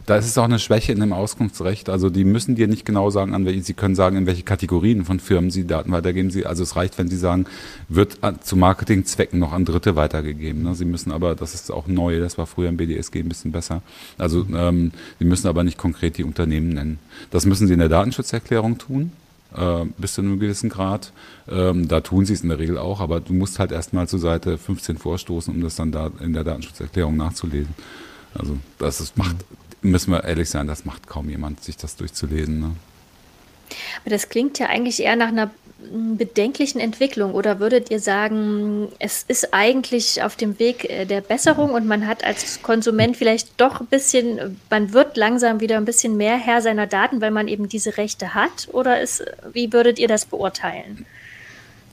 [0.07, 1.89] da ist es auch eine Schwäche in dem Auskunftsrecht.
[1.89, 5.05] Also die müssen dir nicht genau sagen, an welche, sie können sagen, in welche Kategorien
[5.05, 6.31] von Firmen sie Daten weitergeben.
[6.31, 7.47] Sie, also es reicht, wenn sie sagen,
[7.89, 10.63] wird zu Marketingzwecken noch an Dritte weitergegeben.
[10.63, 10.77] Ne?
[10.77, 13.83] Sie müssen aber, das ist auch neu, das war früher im BDSG ein bisschen besser.
[14.17, 16.99] Also ähm, sie müssen aber nicht konkret die Unternehmen nennen.
[17.33, 19.11] Das müssen sie in der Datenschutzerklärung tun.
[19.57, 21.13] Äh, bis zu einem gewissen Grad.
[21.49, 24.19] Ähm, da tun sie es in der Regel auch, aber du musst halt erstmal zur
[24.19, 27.75] Seite 15 vorstoßen, um das dann da in der Datenschutzerklärung nachzulesen.
[28.35, 29.37] Also das ist, macht
[29.83, 32.61] müssen wir ehrlich sein, das macht kaum jemand, sich das durchzulesen.
[32.61, 32.77] Ne?
[34.03, 39.25] Aber das klingt ja eigentlich eher nach einer bedenklichen Entwicklung oder würdet ihr sagen, es
[39.29, 43.81] ist eigentlich auf dem Weg äh, der Besserung und man hat als Konsument vielleicht doch
[43.81, 47.69] ein bisschen, man wird langsam wieder ein bisschen mehr Herr seiner Daten, weil man eben
[47.69, 48.69] diese Rechte hat?
[48.73, 51.07] Oder ist, wie würdet ihr das beurteilen,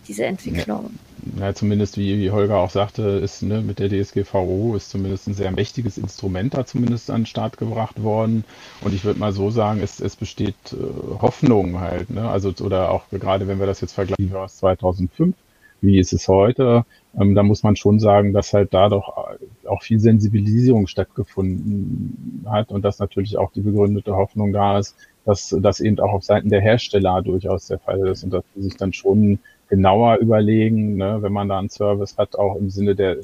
[0.07, 0.83] diese Entwicklung?
[0.93, 5.27] Ja ja, zumindest wie, wie Holger auch sagte, ist ne, mit der DSGVO ist zumindest
[5.27, 8.43] ein sehr mächtiges Instrument da zumindest an den Start gebracht worden.
[8.81, 12.09] Und ich würde mal so sagen, es, es besteht äh, Hoffnung halt.
[12.09, 12.27] Ne?
[12.27, 15.35] Also, oder auch gerade wenn wir das jetzt vergleichen aus 2005,
[15.81, 16.85] wie ist es heute?
[17.19, 22.71] Ähm, da muss man schon sagen, dass halt da doch auch viel Sensibilisierung stattgefunden hat
[22.71, 26.49] und dass natürlich auch die begründete Hoffnung da ist, dass das eben auch auf Seiten
[26.49, 31.17] der Hersteller durchaus der Fall ist und dass sie sich dann schon genauer überlegen, ne,
[31.21, 33.17] wenn man da einen Service hat, auch im Sinne der,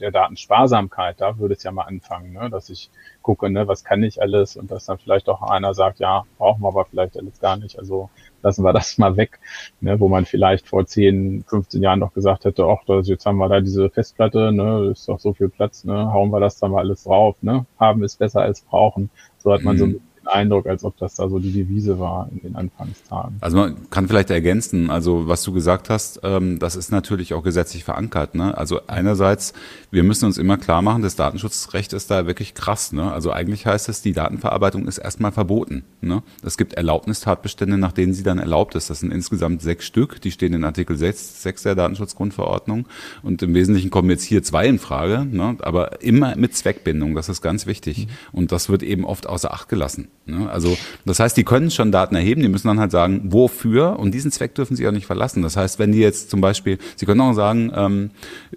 [0.00, 4.02] der Datensparsamkeit, da würde es ja mal anfangen, ne, dass ich gucke, ne, was kann
[4.02, 4.56] ich alles?
[4.56, 7.78] Und dass dann vielleicht auch einer sagt, ja, brauchen wir aber vielleicht alles gar nicht,
[7.78, 8.10] also
[8.42, 9.38] lassen wir das mal weg,
[9.80, 13.48] ne, wo man vielleicht vor 10, 15 Jahren noch gesagt hätte, ach, jetzt haben wir
[13.48, 16.80] da diese Festplatte, ne, ist doch so viel Platz, ne, hauen wir das da mal
[16.80, 19.78] alles drauf, ne, haben ist besser als brauchen, so hat man mhm.
[19.78, 20.00] so
[20.32, 23.36] Eindruck, als ob das da so die Devise war in den Anfangstagen.
[23.40, 27.42] Also man kann vielleicht ergänzen, also was du gesagt hast, ähm, das ist natürlich auch
[27.42, 28.34] gesetzlich verankert.
[28.34, 28.56] Ne?
[28.56, 29.52] Also einerseits,
[29.90, 32.92] wir müssen uns immer klar machen, das Datenschutzrecht ist da wirklich krass.
[32.92, 33.12] Ne?
[33.12, 35.84] Also eigentlich heißt es, die Datenverarbeitung ist erstmal verboten.
[36.00, 36.22] Ne?
[36.42, 38.90] Es gibt Erlaubnistatbestände, nach denen sie dann erlaubt ist.
[38.90, 42.86] Das sind insgesamt sechs Stück, die stehen in Artikel 6, 6 der Datenschutzgrundverordnung.
[43.22, 45.56] Und im Wesentlichen kommen jetzt hier zwei in Frage, ne?
[45.60, 48.06] aber immer mit Zweckbindung, das ist ganz wichtig.
[48.06, 48.10] Mhm.
[48.32, 50.08] Und das wird eben oft außer Acht gelassen.
[50.26, 50.48] Ne?
[50.50, 54.12] Also das heißt, die können schon Daten erheben, die müssen dann halt sagen, wofür und
[54.12, 55.42] diesen Zweck dürfen sie auch nicht verlassen.
[55.42, 58.10] Das heißt, wenn die jetzt zum Beispiel, sie können auch sagen, ähm,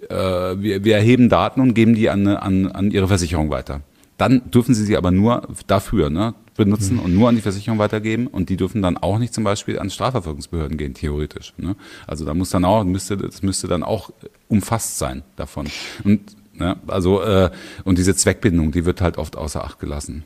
[0.08, 3.80] äh, wir, wir erheben Daten und geben die an, an, an ihre Versicherung weiter.
[4.18, 7.02] Dann dürfen sie sie aber nur dafür ne, benutzen mhm.
[7.02, 9.90] und nur an die Versicherung weitergeben und die dürfen dann auch nicht zum Beispiel an
[9.90, 11.52] Strafverfolgungsbehörden gehen, theoretisch.
[11.58, 11.76] Ne?
[12.06, 14.10] Also da muss dann auch, müsste, das müsste dann auch
[14.48, 15.66] umfasst sein davon.
[16.04, 16.20] Und
[16.58, 17.50] ja, also äh,
[17.84, 20.24] und diese Zweckbindung, die wird halt oft außer Acht gelassen.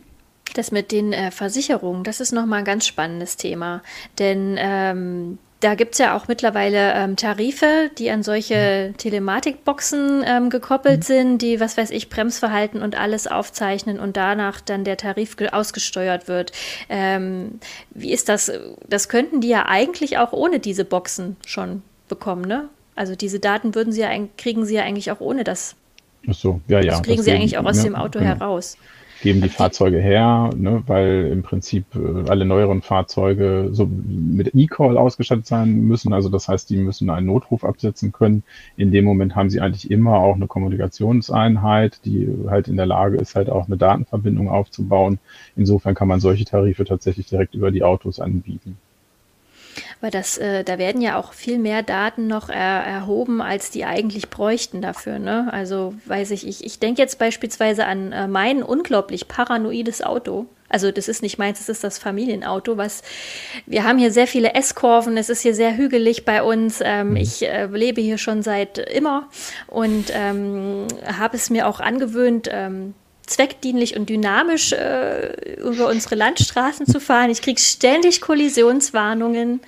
[0.54, 3.82] Das mit den äh, Versicherungen, das ist nochmal ein ganz spannendes Thema.
[4.18, 10.50] Denn ähm, da gibt es ja auch mittlerweile ähm, Tarife, die an solche Telematikboxen ähm,
[10.50, 11.04] gekoppelt mhm.
[11.04, 16.28] sind, die, was weiß ich, Bremsverhalten und alles aufzeichnen und danach dann der Tarif ausgesteuert
[16.28, 16.52] wird.
[16.88, 17.60] Ähm,
[17.90, 18.50] wie ist das?
[18.88, 22.68] Das könnten die ja eigentlich auch ohne diese Boxen schon bekommen, ne?
[22.96, 25.76] Also diese Daten würden sie ja kriegen sie ja eigentlich auch ohne das.
[26.28, 26.92] Ach so, ja, ja.
[26.92, 28.30] Das kriegen sie eigentlich auch aus ja, dem Auto genau.
[28.30, 28.76] heraus.
[29.22, 34.96] geben die Fahrzeuge her, ne, weil im Prinzip äh, alle neueren Fahrzeuge so mit E-Call
[34.96, 36.12] ausgestattet sein müssen.
[36.12, 38.42] Also das heißt, die müssen einen Notruf absetzen können.
[38.76, 43.18] In dem Moment haben sie eigentlich immer auch eine Kommunikationseinheit, die halt in der Lage
[43.18, 45.18] ist, halt auch eine Datenverbindung aufzubauen.
[45.56, 48.78] Insofern kann man solche Tarife tatsächlich direkt über die Autos anbieten.
[50.00, 53.84] Weil das, äh, da werden ja auch viel mehr Daten noch er, erhoben, als die
[53.84, 55.18] eigentlich bräuchten dafür.
[55.18, 55.48] Ne?
[55.52, 60.46] Also weiß ich, ich, ich denke jetzt beispielsweise an äh, mein unglaublich paranoides Auto.
[60.70, 63.02] Also das ist nicht meins, es ist das Familienauto, was
[63.66, 66.80] wir haben hier sehr viele S-Kurven, es ist hier sehr hügelig bei uns.
[66.82, 67.16] Ähm, mhm.
[67.16, 69.28] Ich äh, lebe hier schon seit immer
[69.66, 72.94] und ähm, habe es mir auch angewöhnt, ähm,
[73.30, 77.30] zweckdienlich und dynamisch äh, über unsere Landstraßen zu fahren.
[77.30, 79.60] Ich kriege ständig Kollisionswarnungen.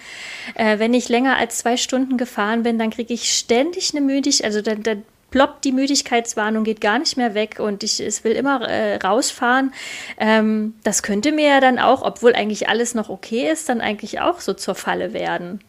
[0.54, 4.46] Äh, wenn ich länger als zwei Stunden gefahren bin, dann kriege ich ständig eine Müdigkeit,
[4.46, 8.32] also dann, dann ploppt die Müdigkeitswarnung, geht gar nicht mehr weg und ich es will
[8.32, 9.72] immer äh, rausfahren.
[10.18, 14.20] Ähm, das könnte mir ja dann auch, obwohl eigentlich alles noch okay ist, dann eigentlich
[14.20, 15.60] auch so zur Falle werden.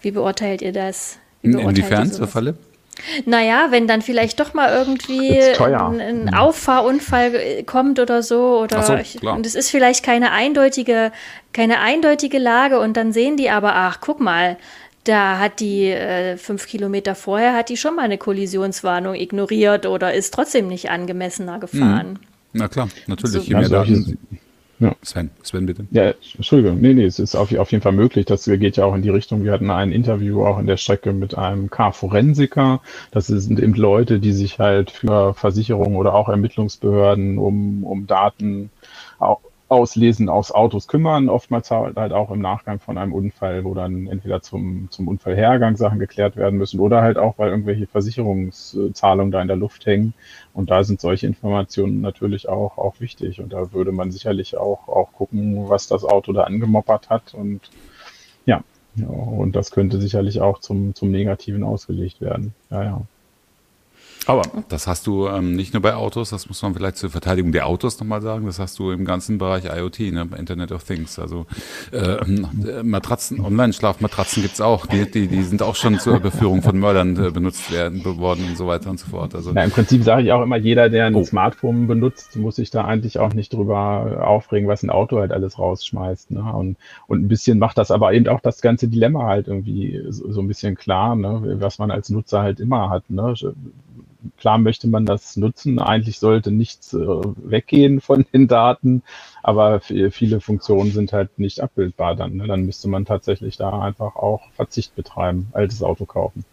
[0.00, 1.18] Wie beurteilt ihr das?
[1.42, 2.56] Inwiefern zur Falle?
[3.24, 6.34] Naja, wenn dann vielleicht doch mal irgendwie ein, ein, mhm.
[6.34, 11.12] Auffahrunfall kommt oder so, oder so, ich, und es ist vielleicht keine eindeutige,
[11.52, 14.56] keine eindeutige Lage und dann sehen die aber, ach, guck mal,
[15.04, 20.12] da hat die äh, fünf Kilometer vorher hat die schon mal eine Kollisionswarnung ignoriert oder
[20.14, 22.12] ist trotzdem nicht angemessener gefahren.
[22.12, 22.18] Mhm.
[22.52, 23.34] Na klar, natürlich.
[23.34, 24.18] So, je mehr Daten,
[24.78, 24.94] ja.
[25.02, 25.86] Sven, Sven, bitte.
[25.90, 26.80] Ja, Entschuldigung.
[26.80, 28.26] Nee, nee, es ist auf, auf jeden Fall möglich.
[28.26, 29.44] Das geht ja auch in die Richtung.
[29.44, 32.80] Wir hatten ein Interview auch in der Strecke mit einem K-Forensiker.
[33.10, 38.70] Das sind eben Leute, die sich halt für Versicherungen oder auch Ermittlungsbehörden um, um Daten
[39.18, 43.74] auch Auslesen aus Autos kümmern, oftmals halt, halt auch im Nachgang von einem Unfall, wo
[43.74, 49.32] dann entweder zum, zum Unfallhergang Sachen geklärt werden müssen oder halt auch, weil irgendwelche Versicherungszahlungen
[49.32, 50.14] da in der Luft hängen.
[50.54, 53.40] Und da sind solche Informationen natürlich auch, auch wichtig.
[53.40, 57.34] Und da würde man sicherlich auch, auch gucken, was das Auto da angemoppert hat.
[57.34, 57.60] Und
[58.44, 58.62] ja,
[59.04, 62.54] und das könnte sicherlich auch zum, zum Negativen ausgelegt werden.
[62.70, 63.02] Ja, ja.
[64.26, 67.52] Aber das hast du ähm, nicht nur bei Autos, das muss man vielleicht zur Verteidigung
[67.52, 71.18] der Autos nochmal sagen, das hast du im ganzen Bereich IoT, ne, Internet of Things.
[71.18, 71.46] Also
[71.92, 77.16] äh, Matratzen, Online-Schlafmatratzen gibt's auch, die, die, die sind auch schon zur Überführung von Mördern
[77.24, 79.34] äh, benutzt werden worden und so weiter und so fort.
[79.34, 81.24] Also, ja, Im Prinzip sage ich auch immer, jeder, der ein oh.
[81.24, 85.58] Smartphone benutzt, muss sich da eigentlich auch nicht drüber aufregen, was ein Auto halt alles
[85.58, 86.32] rausschmeißt.
[86.32, 86.42] Ne?
[86.52, 90.30] Und, und ein bisschen macht das aber eben auch das ganze Dilemma halt irgendwie so,
[90.32, 91.56] so ein bisschen klar, ne?
[91.60, 93.08] was man als Nutzer halt immer hat.
[93.08, 93.34] Ne?
[94.38, 95.78] Klar möchte man das nutzen.
[95.78, 99.02] Eigentlich sollte nichts äh, weggehen von den Daten,
[99.42, 102.36] aber viele Funktionen sind halt nicht abbildbar dann.
[102.36, 102.46] Ne?
[102.46, 106.44] Dann müsste man tatsächlich da einfach auch Verzicht betreiben, altes Auto kaufen.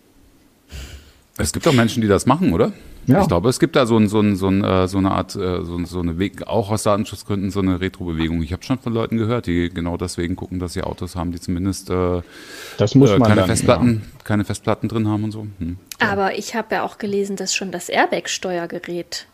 [1.38, 2.74] Es gibt auch Menschen, die das machen, oder?
[3.06, 3.22] Ja.
[3.22, 5.36] Ich glaube, es gibt da so, ein, so, ein, so, ein, äh, so eine Art,
[5.36, 8.42] äh, so, so eine Weg, auch aus Datenschutzgründen, so eine Retro-Bewegung.
[8.44, 11.40] Ich habe schon von Leuten gehört, die genau deswegen gucken, dass sie Autos haben, die
[11.40, 12.22] zumindest äh,
[12.78, 14.24] das muss äh, keine, dann, Festplatten, ja.
[14.24, 15.48] keine Festplatten drin haben und so.
[15.60, 15.78] Hm.
[16.00, 19.28] Aber ich habe ja auch gelesen, dass schon das Airbag-Steuergerät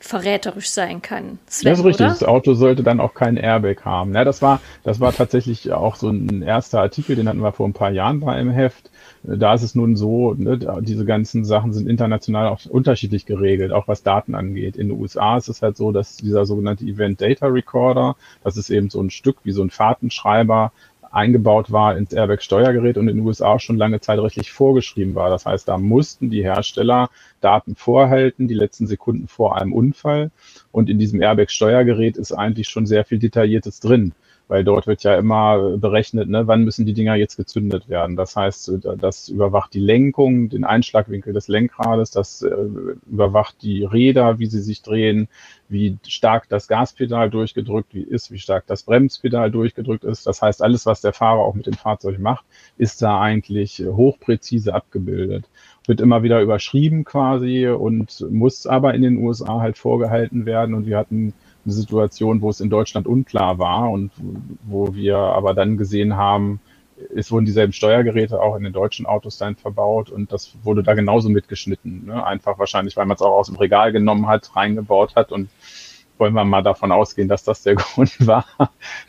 [0.00, 1.38] verräterisch sein kann.
[1.46, 2.06] Sven, das ist richtig.
[2.06, 2.14] Oder?
[2.14, 4.14] Das Auto sollte dann auch keinen Airbag haben.
[4.14, 7.68] Ja, das war, das war tatsächlich auch so ein erster Artikel, den hatten wir vor
[7.68, 8.90] ein paar Jahren bei im Heft.
[9.22, 13.88] Da ist es nun so, ne, diese ganzen Sachen sind international auch unterschiedlich geregelt, auch
[13.88, 14.76] was Daten angeht.
[14.76, 18.70] In den USA ist es halt so, dass dieser sogenannte Event Data Recorder, das ist
[18.70, 20.72] eben so ein Stück wie so ein Fahrtenschreiber,
[21.10, 25.30] eingebaut war ins Airbag-Steuergerät und in den USA schon lange Zeit rechtlich vorgeschrieben war.
[25.30, 27.08] Das heißt, da mussten die Hersteller
[27.40, 30.30] Daten vorhalten, die letzten Sekunden vor einem Unfall.
[30.70, 34.12] Und in diesem Airbag-Steuergerät ist eigentlich schon sehr viel Detailliertes drin
[34.48, 38.16] weil dort wird ja immer berechnet, ne, wann müssen die Dinger jetzt gezündet werden.
[38.16, 42.54] Das heißt, das überwacht die Lenkung, den Einschlagwinkel des Lenkrades, das äh,
[43.10, 45.28] überwacht die Räder, wie sie sich drehen,
[45.68, 50.26] wie stark das Gaspedal durchgedrückt ist, wie stark das Bremspedal durchgedrückt ist.
[50.26, 52.46] Das heißt, alles, was der Fahrer auch mit dem Fahrzeug macht,
[52.78, 55.44] ist da eigentlich hochpräzise abgebildet.
[55.86, 60.74] Wird immer wieder überschrieben quasi und muss aber in den USA halt vorgehalten werden.
[60.74, 61.34] Und wir hatten
[61.68, 64.10] eine Situation, wo es in Deutschland unklar war und
[64.62, 66.60] wo wir aber dann gesehen haben,
[67.14, 70.94] es wurden dieselben Steuergeräte auch in den deutschen Autos dann verbaut und das wurde da
[70.94, 72.06] genauso mitgeschnitten.
[72.06, 72.24] Ne?
[72.26, 75.48] Einfach wahrscheinlich, weil man es auch aus dem Regal genommen hat, reingebaut hat und
[76.18, 78.44] wollen wir mal davon ausgehen, dass das der Grund war.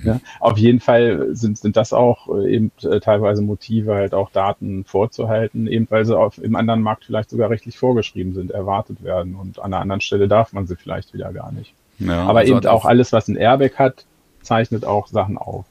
[0.04, 0.22] ne?
[0.40, 4.84] Auf jeden Fall sind, sind das auch äh, eben äh, teilweise Motive, halt auch Daten
[4.86, 9.36] vorzuhalten, eben weil sie auf, im anderen Markt vielleicht sogar rechtlich vorgeschrieben sind, erwartet werden
[9.36, 11.74] und an einer anderen Stelle darf man sie vielleicht wieder gar nicht.
[12.00, 14.06] Ja, Aber also eben auch alles, was ein Airbag hat,
[14.42, 15.66] zeichnet auch Sachen auf.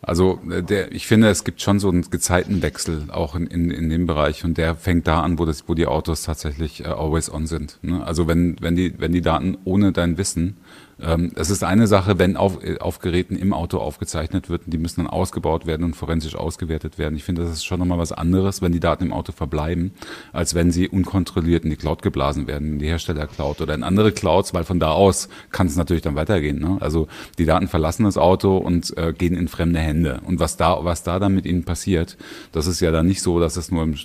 [0.00, 3.90] Also äh, der, ich finde, es gibt schon so einen Gezeitenwechsel auch in, in, in
[3.90, 7.32] dem Bereich und der fängt da an, wo, das, wo die Autos tatsächlich äh, always
[7.32, 7.78] on sind.
[7.82, 8.04] Ne?
[8.04, 10.56] Also wenn, wenn, die, wenn die Daten ohne dein Wissen
[11.00, 15.06] es ist eine Sache, wenn auf, auf Geräten im Auto aufgezeichnet wird, die müssen dann
[15.06, 17.14] ausgebaut werden und forensisch ausgewertet werden.
[17.14, 19.92] Ich finde, das ist schon nochmal was anderes, wenn die Daten im Auto verbleiben,
[20.32, 24.10] als wenn sie unkontrolliert in die Cloud geblasen werden, in die Hersteller-Cloud oder in andere
[24.10, 26.58] Clouds, weil von da aus kann es natürlich dann weitergehen.
[26.58, 26.78] Ne?
[26.80, 27.06] Also
[27.38, 30.20] die Daten verlassen das Auto und äh, gehen in fremde Hände.
[30.24, 32.16] Und was da, was da dann mit ihnen passiert,
[32.50, 33.96] das ist ja dann nicht so, dass es nur im, äh,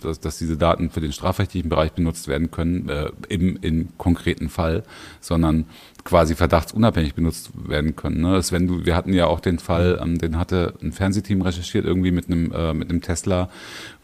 [0.00, 4.48] dass, dass diese Daten für den strafrechtlichen Bereich benutzt werden können, äh, im, im konkreten
[4.48, 4.84] Fall,
[5.20, 5.66] sondern
[6.08, 8.22] quasi verdachtsunabhängig benutzt werden können.
[8.22, 8.42] Ne?
[8.42, 12.12] Sven, du, wir hatten ja auch den Fall, ähm, den hatte ein Fernsehteam recherchiert, irgendwie
[12.12, 13.50] mit einem, äh, mit einem Tesla,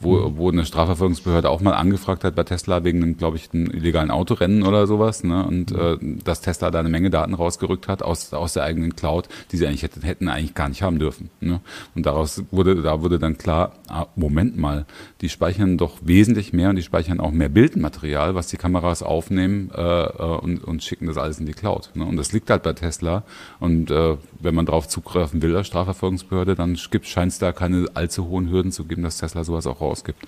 [0.04, 3.66] wo, wo eine Strafverfolgungsbehörde auch mal angefragt hat bei Tesla wegen einem, glaube ich, einem
[3.66, 5.24] illegalen Autorennen oder sowas.
[5.24, 5.44] Ne?
[5.44, 6.18] Und mhm.
[6.18, 9.56] äh, dass Tesla da eine Menge Daten rausgerückt hat aus, aus der eigenen Cloud, die
[9.56, 11.30] sie eigentlich hätten, hätten eigentlich gar nicht haben dürfen.
[11.40, 11.60] Ne?
[11.94, 14.86] Und daraus wurde, da wurde dann klar, ah, Moment mal,
[15.22, 19.70] die speichern doch wesentlich mehr und die speichern auch mehr Bildmaterial, was die Kameras aufnehmen
[19.74, 21.90] äh, äh und, und schicken das alles in die Cloud.
[21.94, 22.04] Ne?
[22.04, 23.24] Und das liegt halt bei Tesla.
[23.60, 28.28] Und äh, wenn man darauf zugreifen will als Strafverfolgungsbehörde, dann scheint es da keine allzu
[28.28, 30.20] hohen Hürden zu geben, dass Tesla sowas auch rausgibt.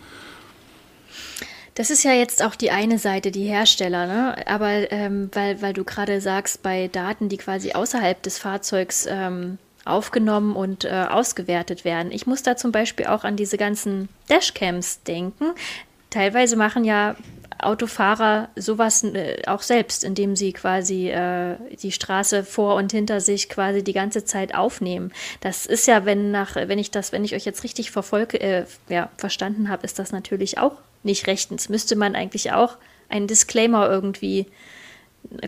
[1.74, 4.46] Das ist ja jetzt auch die eine Seite, die Hersteller, ne?
[4.46, 9.58] Aber ähm, weil, weil du gerade sagst, bei Daten, die quasi außerhalb des Fahrzeugs ähm,
[9.84, 12.10] aufgenommen und äh, ausgewertet werden.
[12.12, 15.52] Ich muss da zum Beispiel auch an diese ganzen Dashcams denken.
[16.08, 17.14] Teilweise machen ja
[17.58, 23.48] Autofahrer sowas äh, auch selbst, indem sie quasi äh, die Straße vor und hinter sich
[23.48, 25.12] quasi die ganze Zeit aufnehmen.
[25.40, 28.64] Das ist ja, wenn nach, wenn ich das, wenn ich euch jetzt richtig verfolge, äh,
[28.88, 31.68] ja, verstanden habe, ist das natürlich auch nicht rechtens.
[31.68, 32.76] Müsste man eigentlich auch
[33.08, 34.46] einen Disclaimer irgendwie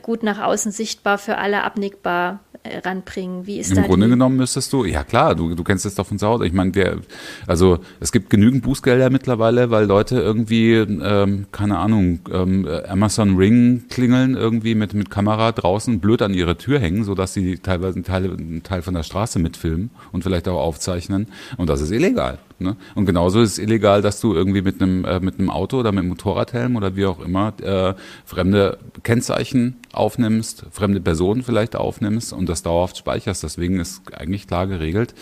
[0.03, 2.48] gut nach außen sichtbar für alle abnickbar äh,
[2.85, 3.47] ranbringen?
[3.47, 4.11] Wie ist Im Grunde die?
[4.11, 6.47] genommen müsstest du, ja klar, du, du kennst es doch von zu Hause.
[6.47, 7.01] Ich meine, wir,
[7.47, 13.85] also es gibt genügend Bußgelder mittlerweile, weil Leute irgendwie, ähm, keine Ahnung, ähm, Amazon Ring
[13.89, 18.05] klingeln irgendwie mit, mit Kamera draußen blöd an ihre Tür hängen, sodass sie teilweise einen
[18.05, 21.29] Teil, einen Teil von der Straße mitfilmen und vielleicht auch aufzeichnen.
[21.57, 22.39] Und das ist illegal.
[22.61, 22.77] Ne?
[22.95, 25.93] Und genauso ist es illegal, dass du irgendwie mit einem, äh, mit einem Auto oder
[25.93, 27.95] mit einem Motorradhelm oder wie auch immer äh,
[28.25, 33.43] fremde Kennzeichen aufnimmst, fremde Personen vielleicht aufnimmst und das dauerhaft speicherst.
[33.45, 35.15] Deswegen ist eigentlich klar geregelt,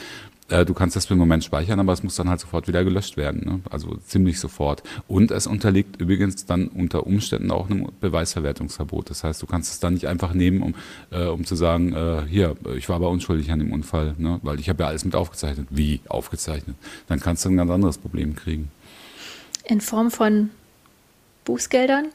[0.48, 3.16] du kannst das für einen Moment speichern, aber es muss dann halt sofort wieder gelöscht
[3.16, 3.42] werden.
[3.44, 3.60] Ne?
[3.70, 4.82] Also ziemlich sofort.
[5.08, 9.10] Und es unterliegt übrigens dann unter Umständen auch einem Beweisverwertungsverbot.
[9.10, 10.74] Das heißt, du kannst es dann nicht einfach nehmen, um,
[11.10, 14.38] äh, um zu sagen, äh, hier, ich war aber unschuldig an dem Unfall, ne?
[14.42, 15.66] weil ich habe ja alles mit aufgezeichnet.
[15.70, 16.76] Wie aufgezeichnet?
[17.08, 18.70] Dann kannst du ein ganz anderes Problem kriegen.
[19.64, 20.50] In Form von
[21.44, 22.06] Bußgeldern?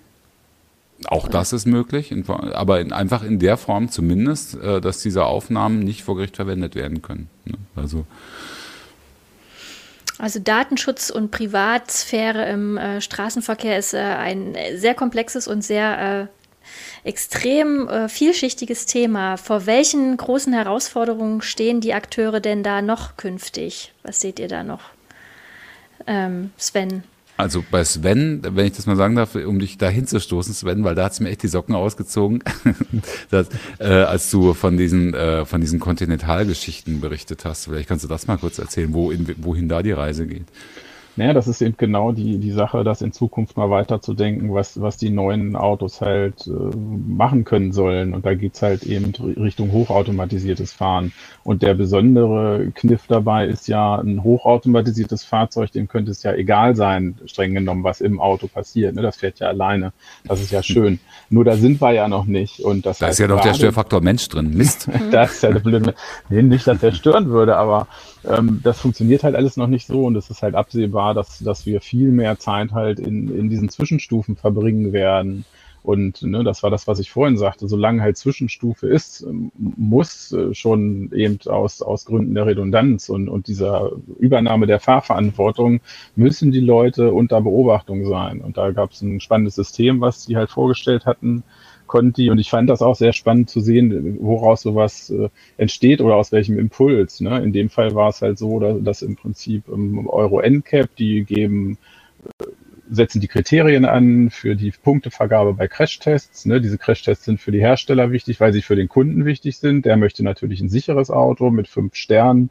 [1.07, 5.79] Auch das ist möglich, aber in, einfach in der Form zumindest, äh, dass diese Aufnahmen
[5.79, 7.29] nicht vor Gericht verwendet werden können.
[7.45, 7.55] Ne?
[7.75, 8.05] Also,
[10.19, 16.29] also Datenschutz und Privatsphäre im äh, Straßenverkehr ist äh, ein sehr komplexes und sehr
[17.03, 19.37] äh, extrem äh, vielschichtiges Thema.
[19.37, 23.93] Vor welchen großen Herausforderungen stehen die Akteure denn da noch künftig?
[24.03, 24.81] Was seht ihr da noch,
[26.05, 27.03] ähm, Sven?
[27.37, 30.95] Also bei Sven, wenn ich das mal sagen darf, um dich da hinzustoßen, Sven, weil
[30.95, 32.43] da hat es mir echt die Socken ausgezogen,
[33.31, 33.47] dass,
[33.79, 37.65] äh, als du von diesen, äh, von diesen Kontinentalgeschichten berichtet hast.
[37.65, 40.45] Vielleicht kannst du das mal kurz erzählen, wo in, wohin da die Reise geht.
[41.17, 44.97] Naja, das ist eben genau die, die Sache, das in Zukunft mal weiterzudenken, was, was
[44.97, 46.75] die neuen Autos halt äh,
[47.07, 48.13] machen können sollen.
[48.13, 51.11] Und da geht's halt eben Richtung hochautomatisiertes Fahren.
[51.43, 56.75] Und der besondere Kniff dabei ist ja, ein hochautomatisiertes Fahrzeug, dem könnte es ja egal
[56.75, 58.95] sein, streng genommen, was im Auto passiert.
[58.95, 59.01] Ne?
[59.01, 59.91] Das fährt ja alleine.
[60.23, 60.99] Das ist ja schön.
[61.29, 62.61] Nur da sind wir ja noch nicht.
[62.61, 64.53] Und das da ist ja doch der Störfaktor Mensch drin.
[64.55, 64.87] Mist.
[65.11, 65.93] das ist ja der blöde.
[66.29, 67.87] Nee, nicht, dass der stören würde, aber
[68.23, 71.65] ähm, das funktioniert halt alles noch nicht so und es ist halt absehbar, dass, dass
[71.65, 75.45] wir viel mehr Zeit halt in, in diesen Zwischenstufen verbringen werden.
[75.83, 80.31] Und ne, das war das, was ich vorhin sagte, solange halt Zwischenstufe ist, ähm, muss
[80.31, 85.81] äh, schon eben aus, aus Gründen der Redundanz und, und dieser Übernahme der Fahrverantwortung,
[86.15, 88.41] müssen die Leute unter Beobachtung sein.
[88.41, 91.43] Und da gab es ein spannendes System, was die halt vorgestellt hatten,
[91.91, 92.29] Conti.
[92.29, 95.27] Und ich fand das auch sehr spannend zu sehen, woraus sowas äh,
[95.57, 97.19] entsteht oder aus welchem Impuls.
[97.19, 97.43] Ne?
[97.43, 101.25] In dem Fall war es halt so, dass, dass im Prinzip ähm, Euro NCAP, die
[101.25, 101.77] geben,
[102.39, 102.45] äh,
[102.89, 106.45] setzen die Kriterien an für die Punktevergabe bei Crashtests.
[106.45, 106.61] Ne?
[106.61, 109.85] Diese Crashtests sind für die Hersteller wichtig, weil sie für den Kunden wichtig sind.
[109.85, 112.49] Der möchte natürlich ein sicheres Auto mit fünf Sternen.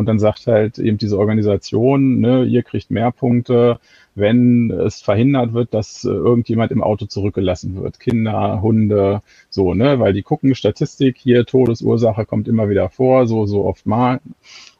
[0.00, 3.78] Und dann sagt halt eben diese Organisation, ne, ihr kriegt mehr Punkte,
[4.14, 8.00] wenn es verhindert wird, dass äh, irgendjemand im Auto zurückgelassen wird.
[8.00, 9.20] Kinder, Hunde,
[9.50, 13.84] so, ne, weil die gucken Statistik hier, Todesursache kommt immer wieder vor, so, so oft
[13.84, 14.20] mal.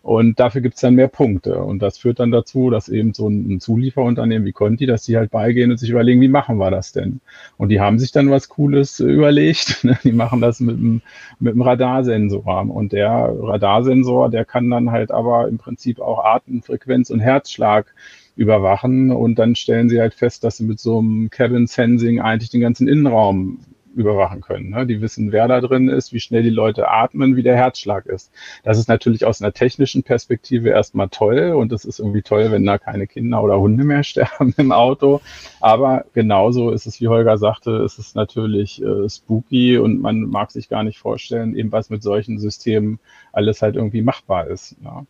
[0.03, 1.59] Und dafür gibt es dann mehr Punkte.
[1.63, 5.31] Und das führt dann dazu, dass eben so ein Zulieferunternehmen wie Conti, dass die halt
[5.31, 7.21] beigehen und sich überlegen, wie machen wir das denn?
[7.59, 9.85] Und die haben sich dann was Cooles überlegt.
[9.91, 9.99] Ne?
[10.05, 11.01] Die machen das mit einem,
[11.39, 12.69] mit einem Radarsensor.
[12.71, 17.95] Und der Radarsensor, der kann dann halt aber im Prinzip auch Atemfrequenz und Herzschlag
[18.37, 19.11] überwachen.
[19.11, 22.61] Und dann stellen sie halt fest, dass sie mit so einem Cabin Sensing eigentlich den
[22.61, 23.61] ganzen Innenraum
[23.95, 24.71] überwachen können.
[24.71, 24.87] Ne?
[24.87, 28.33] Die wissen, wer da drin ist, wie schnell die Leute atmen, wie der Herzschlag ist.
[28.63, 32.65] Das ist natürlich aus einer technischen Perspektive erstmal toll und es ist irgendwie toll, wenn
[32.65, 35.21] da keine Kinder oder Hunde mehr sterben im Auto.
[35.61, 40.51] Aber genauso ist es, wie Holger sagte, ist es natürlich äh, spooky und man mag
[40.51, 42.99] sich gar nicht vorstellen, eben was mit solchen Systemen
[43.33, 44.81] alles halt irgendwie machbar ist.
[44.81, 45.07] Ne?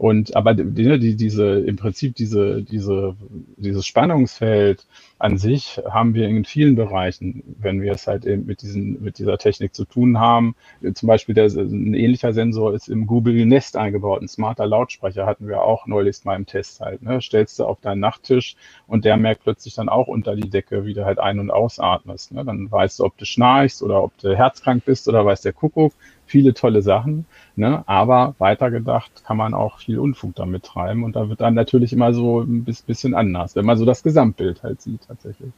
[0.00, 3.16] Und aber die, die, diese, im Prinzip diese, diese,
[3.58, 4.86] dieses Spannungsfeld
[5.18, 9.18] an sich haben wir in vielen Bereichen, wenn wir es halt eben mit diesen, mit
[9.18, 10.54] dieser Technik zu tun haben.
[10.94, 14.22] Zum Beispiel der, ein ähnlicher Sensor ist im Google Nest eingebaut.
[14.22, 17.02] Ein smarter Lautsprecher hatten wir auch neulich mal im Test halt.
[17.02, 17.20] Ne?
[17.20, 20.94] Stellst du auf deinen Nachttisch und der merkt plötzlich dann auch unter die Decke, wie
[20.94, 22.32] du halt ein- und ausatmest.
[22.32, 22.42] Ne?
[22.46, 25.92] Dann weißt du, ob du schnarchst oder ob du herzkrank bist oder weiß der Kuckuck
[26.30, 27.26] viele tolle Sachen,
[27.56, 27.82] ne?
[27.86, 32.14] aber weitergedacht kann man auch viel Unfug damit treiben und da wird dann natürlich immer
[32.14, 35.50] so ein bisschen anders, wenn man so das Gesamtbild halt sieht tatsächlich.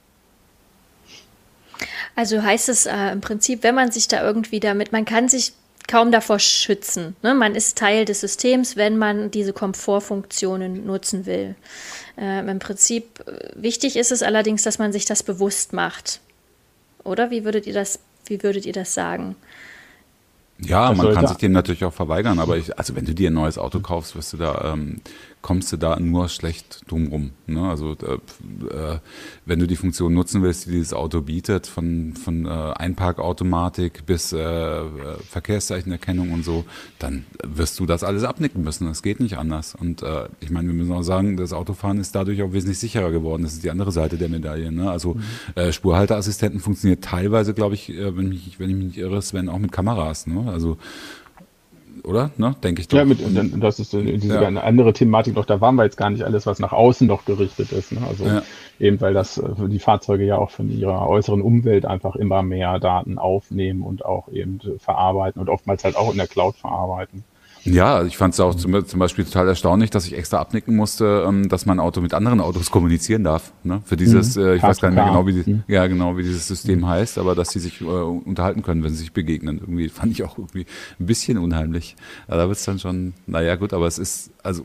[2.14, 5.52] Also heißt es äh, im Prinzip, wenn man sich da irgendwie damit, man kann sich
[5.88, 7.16] kaum davor schützen.
[7.22, 7.34] Ne?
[7.34, 11.54] Man ist Teil des Systems, wenn man diese Komfortfunktionen nutzen will.
[12.16, 16.20] Äh, Im Prinzip äh, wichtig ist es allerdings, dass man sich das bewusst macht.
[17.04, 19.36] Oder wie würdet ihr das, wie würdet ihr das sagen?
[20.64, 23.34] Ja, man kann sich dem natürlich auch verweigern, aber ich, also wenn du dir ein
[23.34, 25.00] neues Auto kaufst, wirst du da ähm,
[25.42, 27.30] kommst du da nur schlecht drum rum.
[27.46, 27.68] Ne?
[27.68, 28.98] Also äh,
[29.44, 34.32] wenn du die Funktion nutzen willst, die dieses Auto bietet, von, von äh, Einparkautomatik bis
[34.32, 34.82] äh,
[35.28, 36.64] Verkehrszeichenerkennung und so,
[37.00, 38.86] dann wirst du das alles abnicken müssen.
[38.86, 39.74] Das geht nicht anders.
[39.74, 43.10] Und äh, ich meine, wir müssen auch sagen, das Autofahren ist dadurch auch wesentlich sicherer
[43.10, 43.42] geworden.
[43.42, 44.70] Das ist die andere Seite der Medaille.
[44.70, 44.90] Ne?
[44.90, 45.22] Also mhm.
[45.56, 49.48] äh, Spurhalteassistenten funktioniert teilweise, glaube ich, äh, wenn, ich, wenn ich mich nicht irre, Sven,
[49.48, 50.28] auch mit Kameras.
[50.28, 50.50] Ne?
[50.50, 50.78] Also
[52.04, 52.30] oder?
[52.36, 52.54] Ne?
[52.62, 52.98] Denke ich doch.
[52.98, 54.40] Ja, mit, und das ist diese ja.
[54.40, 57.24] eine andere Thematik noch, da waren wir jetzt gar nicht alles, was nach außen noch
[57.24, 57.92] gerichtet ist.
[57.92, 58.00] Ne?
[58.08, 58.42] Also ja.
[58.80, 62.78] eben, weil das äh, die Fahrzeuge ja auch von ihrer äußeren Umwelt einfach immer mehr
[62.78, 67.24] Daten aufnehmen und auch eben verarbeiten und oftmals halt auch in der Cloud verarbeiten.
[67.64, 71.24] Ja, ich fand es auch zum, zum, Beispiel total erstaunlich, dass ich extra abnicken musste,
[71.26, 73.52] ähm, dass mein Auto mit anderen Autos kommunizieren darf.
[73.62, 73.82] Ne?
[73.84, 74.44] Für dieses, mhm.
[74.44, 76.88] äh, ich weiß gar nicht mehr genau, wie die, ja genau, wie dieses System mhm.
[76.88, 79.58] heißt, aber dass sie sich äh, unterhalten können, wenn sie sich begegnen.
[79.58, 80.66] Irgendwie fand ich auch irgendwie
[80.98, 81.96] ein bisschen unheimlich.
[82.28, 84.64] Ja, da wird's dann schon, naja gut, aber es ist, also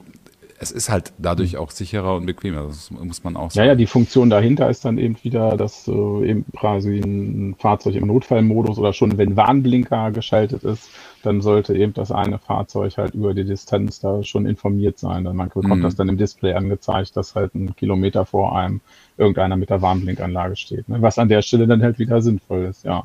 [0.60, 3.66] es ist halt dadurch auch sicherer und bequemer, das muss man auch sagen.
[3.66, 7.96] Ja, ja, die Funktion dahinter ist dann eben wieder, dass äh, eben quasi ein Fahrzeug
[7.96, 10.90] im Notfallmodus oder schon wenn Warnblinker geschaltet ist,
[11.28, 15.26] dann sollte eben das eine Fahrzeug halt über die Distanz da schon informiert sein.
[15.26, 15.84] Dann man bekommt mhm.
[15.84, 18.80] das dann im Display angezeigt, dass halt ein Kilometer vor einem
[19.18, 20.88] irgendeiner mit der Warnblinkanlage steht.
[20.88, 21.02] Ne?
[21.02, 23.04] Was an der Stelle dann halt wieder sinnvoll ist, ja.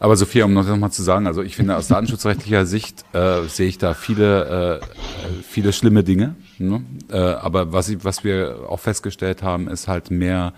[0.00, 3.66] Aber Sophia, um noch mal zu sagen, also ich finde aus datenschutzrechtlicher Sicht äh, sehe
[3.66, 6.36] ich da viele, äh, viele schlimme Dinge.
[6.58, 6.82] Ne?
[7.10, 10.52] Äh, aber was, ich, was wir auch festgestellt haben, ist halt mehr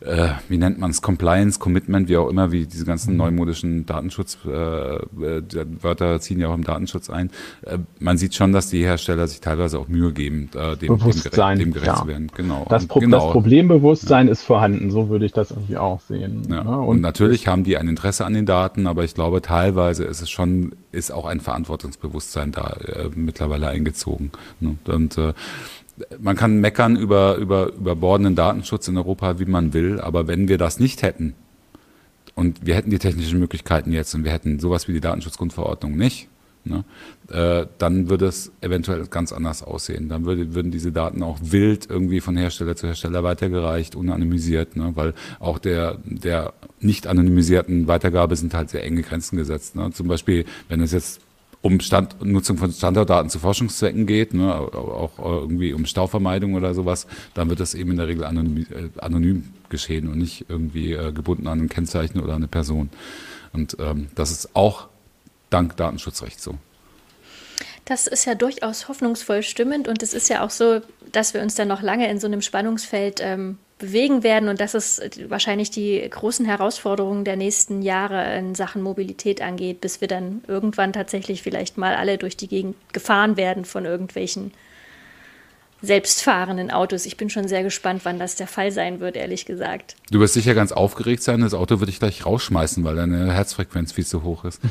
[0.00, 3.18] äh, wie nennt man es, Compliance, Commitment, wie auch immer, wie diese ganzen mhm.
[3.18, 7.30] neumodischen Datenschutz, äh, äh, ziehen ja auch im Datenschutz ein.
[7.62, 11.36] Äh, man sieht schon, dass die Hersteller sich teilweise auch Mühe geben, dem, dem, gerecht,
[11.36, 11.96] dem gerecht ja.
[11.96, 12.30] zu werden.
[12.34, 12.66] Genau.
[12.68, 13.18] Das, Pro genau.
[13.18, 14.32] das Problembewusstsein ja.
[14.32, 16.42] ist vorhanden, so würde ich das irgendwie auch sehen.
[16.48, 16.64] Ja.
[16.64, 16.78] Ne?
[16.78, 20.22] Und, und natürlich haben die ein Interesse an den Daten, aber ich glaube, teilweise ist
[20.22, 24.30] es schon, ist auch ein Verantwortungsbewusstsein da äh, mittlerweile eingezogen.
[24.60, 24.76] Ne?
[24.86, 25.32] Und äh,
[26.18, 30.58] man kann meckern über, über überbordenden Datenschutz in Europa, wie man will, aber wenn wir
[30.58, 31.34] das nicht hätten
[32.34, 36.28] und wir hätten die technischen Möglichkeiten jetzt und wir hätten sowas wie die Datenschutzgrundverordnung nicht,
[36.64, 36.84] ne,
[37.30, 40.08] äh, dann würde es eventuell ganz anders aussehen.
[40.08, 44.92] Dann würde, würden diese Daten auch wild irgendwie von Hersteller zu Hersteller weitergereicht, unanonymisiert, ne,
[44.94, 49.76] weil auch der, der nicht anonymisierten Weitergabe sind halt sehr enge Grenzen gesetzt.
[49.76, 49.90] Ne.
[49.92, 51.20] Zum Beispiel, wenn es jetzt
[51.64, 57.06] um Stand, Nutzung von Standortdaten zu Forschungszwecken geht, ne, auch irgendwie um Stauvermeidung oder sowas,
[57.32, 61.10] dann wird das eben in der Regel anonym, äh, anonym geschehen und nicht irgendwie äh,
[61.10, 62.90] gebunden an ein Kennzeichen oder eine Person.
[63.54, 64.88] Und ähm, das ist auch
[65.48, 66.58] dank Datenschutzrecht so.
[67.86, 71.54] Das ist ja durchaus hoffnungsvoll stimmend und es ist ja auch so, dass wir uns
[71.54, 74.48] dann noch lange in so einem Spannungsfeld ähm, bewegen werden.
[74.48, 80.00] Und das ist wahrscheinlich die großen Herausforderungen der nächsten Jahre in Sachen Mobilität angeht, bis
[80.00, 84.52] wir dann irgendwann tatsächlich vielleicht mal alle durch die Gegend gefahren werden von irgendwelchen
[85.84, 87.06] selbstfahrenden Autos.
[87.06, 89.96] Ich bin schon sehr gespannt, wann das der Fall sein wird, ehrlich gesagt.
[90.10, 93.92] Du wirst sicher ganz aufgeregt sein, das Auto würde ich gleich rausschmeißen, weil deine Herzfrequenz
[93.92, 94.60] viel zu hoch ist.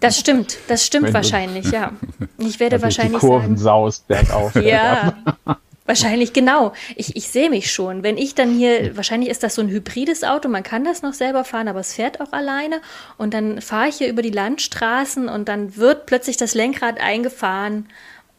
[0.00, 1.92] Das stimmt, das stimmt wahrscheinlich, ja.
[2.38, 4.54] Ich werde wahrscheinlich die Kurven sagen, saust bergauf.
[4.56, 5.16] ja,
[5.86, 6.72] wahrscheinlich genau.
[6.96, 8.02] Ich, ich sehe mich schon.
[8.02, 11.14] Wenn ich dann hier, wahrscheinlich ist das so ein hybrides Auto, man kann das noch
[11.14, 12.80] selber fahren, aber es fährt auch alleine.
[13.16, 17.86] Und dann fahre ich hier über die Landstraßen und dann wird plötzlich das Lenkrad eingefahren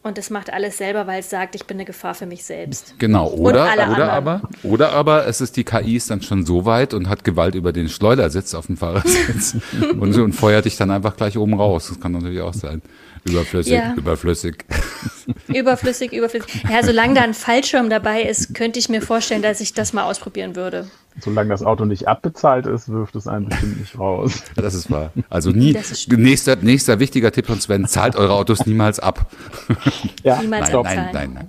[0.08, 2.94] und es macht alles selber, weil es sagt, ich bin eine Gefahr für mich selbst.
[2.98, 4.08] Genau, oder, oder anderen.
[4.08, 7.54] aber, oder aber es ist die KI ist dann schon so weit und hat Gewalt
[7.56, 9.56] über den Schleudersitz auf dem Fahrersitz
[9.98, 11.88] und, und feuert dich dann einfach gleich oben raus.
[11.88, 12.80] Das kann natürlich auch sein.
[13.28, 13.94] Überflüssig, Ja.
[13.96, 14.64] überflüssig.
[15.48, 16.62] Überflüssig, überflüssig.
[16.70, 20.04] Ja, solange da ein Fallschirm dabei ist, könnte ich mir vorstellen, dass ich das mal
[20.04, 20.90] ausprobieren würde.
[21.20, 24.32] Solange das Auto nicht abbezahlt ist, wirft es einen bestimmt nicht raus.
[24.56, 25.12] Ja, Das ist wahr.
[25.28, 25.76] Also nie,
[26.08, 29.30] nächster, nächster wichtiger Tipp von Sven, zahlt eure Autos niemals ab.
[30.24, 31.08] Ja, Niemals Nein, abzahlen.
[31.12, 31.48] nein, nein,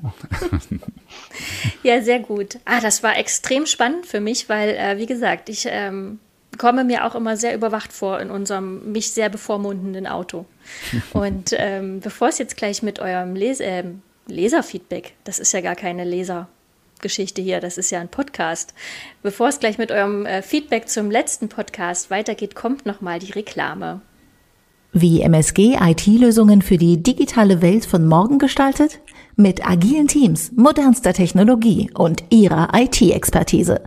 [0.70, 0.82] nein.
[1.84, 2.58] Ja, sehr gut.
[2.66, 6.20] Ah, das war extrem spannend für mich, weil, äh, wie gesagt, ich ähm,
[6.58, 10.46] komme mir auch immer sehr überwacht vor in unserem mich sehr bevormundenden Auto.
[11.14, 15.76] Und ähm, bevor es jetzt gleich mit eurem Les ähm, Leserfeedback, das ist ja gar
[15.76, 18.74] keine Lesergeschichte hier, das ist ja ein Podcast.
[19.24, 24.02] Bevor es gleich mit eurem äh, Feedback zum letzten Podcast weitergeht, kommt nochmal die Reklame.
[24.92, 29.00] Wie MSG IT-Lösungen für die digitale Welt von morgen gestaltet?
[29.36, 33.82] Mit agilen Teams, modernster Technologie und ihrer IT-Expertise.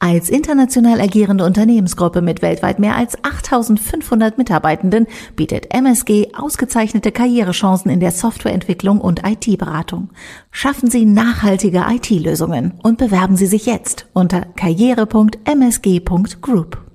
[0.00, 7.98] Als international agierende Unternehmensgruppe mit weltweit mehr als 8500 Mitarbeitenden bietet MSG ausgezeichnete Karrierechancen in
[7.98, 10.10] der Softwareentwicklung und IT-Beratung.
[10.52, 16.87] Schaffen Sie nachhaltige IT-Lösungen und bewerben Sie sich jetzt unter karriere.msg.group.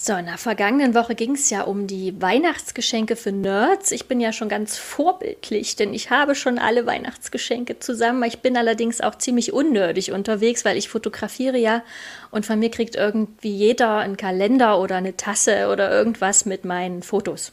[0.00, 3.90] So, in der vergangenen Woche ging es ja um die Weihnachtsgeschenke für Nerds.
[3.90, 8.22] Ich bin ja schon ganz vorbildlich, denn ich habe schon alle Weihnachtsgeschenke zusammen.
[8.22, 11.82] Ich bin allerdings auch ziemlich unnördig unterwegs, weil ich fotografiere ja
[12.30, 17.02] und von mir kriegt irgendwie jeder einen Kalender oder eine Tasse oder irgendwas mit meinen
[17.02, 17.50] Fotos.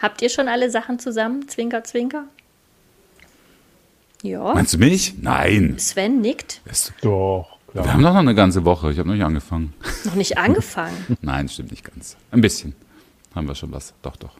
[0.00, 1.48] Habt ihr schon alle Sachen zusammen?
[1.48, 2.24] Zwinker, zwinker.
[4.22, 5.14] Ja, Meinst du mich?
[5.20, 5.76] Nein.
[5.78, 6.60] Sven nickt.
[6.66, 7.94] Das- Doch, Wir klar.
[7.94, 8.90] haben doch noch eine ganze Woche.
[8.90, 9.74] Ich habe noch nicht angefangen.
[10.04, 11.18] Noch nicht angefangen.
[11.20, 12.16] Nein, stimmt nicht ganz.
[12.30, 12.74] Ein bisschen.
[13.34, 13.92] Haben wir schon was.
[14.02, 14.32] Doch, doch.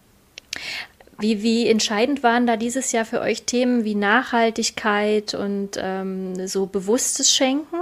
[1.18, 6.66] Wie, wie entscheidend waren da dieses Jahr für euch Themen wie Nachhaltigkeit und ähm, so
[6.66, 7.76] bewusstes Schenken?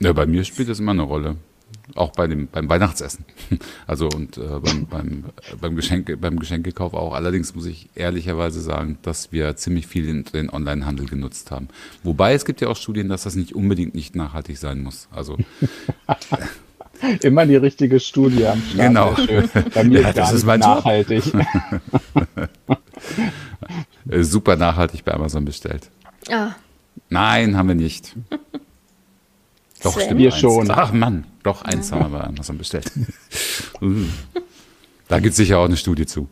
[0.00, 1.36] Ja, bei mir spielt das immer eine Rolle.
[1.94, 3.24] Auch bei dem, beim Weihnachtsessen.
[3.86, 5.24] Also und äh, beim, beim,
[5.60, 7.14] beim, Geschenke, beim Geschenkekauf auch.
[7.14, 11.68] Allerdings muss ich ehrlicherweise sagen, dass wir ziemlich viel in den Onlinehandel genutzt haben.
[12.02, 15.08] Wobei es gibt ja auch Studien, dass das nicht unbedingt nicht nachhaltig sein muss.
[15.10, 15.36] Also
[17.22, 18.88] Immer die richtige Studie am Start.
[18.88, 19.16] Genau.
[19.74, 21.32] Bei mir Ja, ist das gar ist nicht mein nachhaltig.
[24.08, 25.90] äh, super nachhaltig bei Amazon bestellt.
[26.30, 26.52] Ah,
[27.08, 28.14] Nein, haben wir nicht.
[29.82, 30.04] Doch, Sven?
[30.04, 30.20] stimmt.
[30.20, 30.40] Wir eins.
[30.40, 30.70] schon.
[30.70, 32.90] Ach Mann, doch, eins haben wir bei Amazon bestellt.
[33.80, 34.04] Uh.
[35.08, 36.28] da gibt es sicher auch eine Studie zu.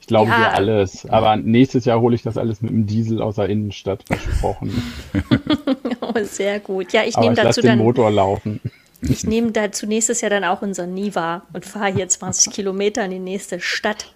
[0.00, 0.38] Ich glaube Ja.
[0.38, 1.06] dir alles.
[1.08, 4.82] Aber nächstes Jahr hole ich das alles mit dem Diesel aus der Innenstadt versprochen.
[6.00, 6.92] oh, sehr gut.
[6.92, 8.60] Ja, ich nehme dazu den dann, Motor laufen.
[9.00, 13.12] ich nehme dazu nächstes Jahr dann auch unser Niva und fahre hier 20 Kilometer in
[13.12, 14.12] die nächste Stadt.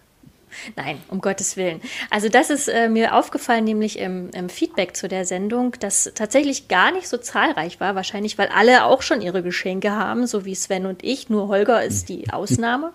[0.77, 1.81] Nein, um Gottes Willen.
[2.11, 6.69] Also das ist äh, mir aufgefallen, nämlich im, im Feedback zu der Sendung, das tatsächlich
[6.69, 7.95] gar nicht so zahlreich war.
[7.95, 11.29] Wahrscheinlich, weil alle auch schon ihre Geschenke haben, so wie Sven und ich.
[11.29, 12.93] Nur Holger ist die Ausnahme.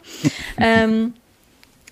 [0.57, 1.14] ähm,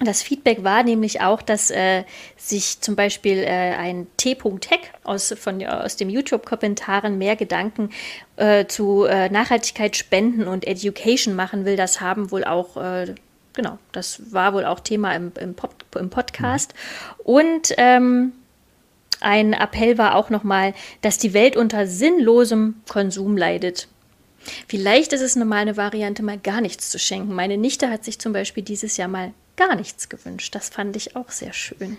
[0.02, 2.04] das Feedback war nämlich auch, dass äh,
[2.38, 7.90] sich zum Beispiel äh, ein T.Hack aus, von, aus dem YouTube-Kommentaren mehr Gedanken
[8.38, 11.76] äh, zu äh, Nachhaltigkeit, Spenden und Education machen will.
[11.76, 13.14] Das haben wohl auch, äh,
[13.62, 16.74] genau, das war wohl auch Thema im, im, Pod, im Podcast.
[17.26, 18.32] Und ähm,
[19.20, 23.89] ein Appell war auch nochmal, dass die Welt unter sinnlosem Konsum leidet.
[24.70, 27.34] Vielleicht ist es mal eine Variante, mal gar nichts zu schenken.
[27.34, 30.55] Meine Nichte hat sich zum Beispiel dieses Jahr mal gar nichts gewünscht.
[30.55, 31.97] Das fand ich auch sehr schön.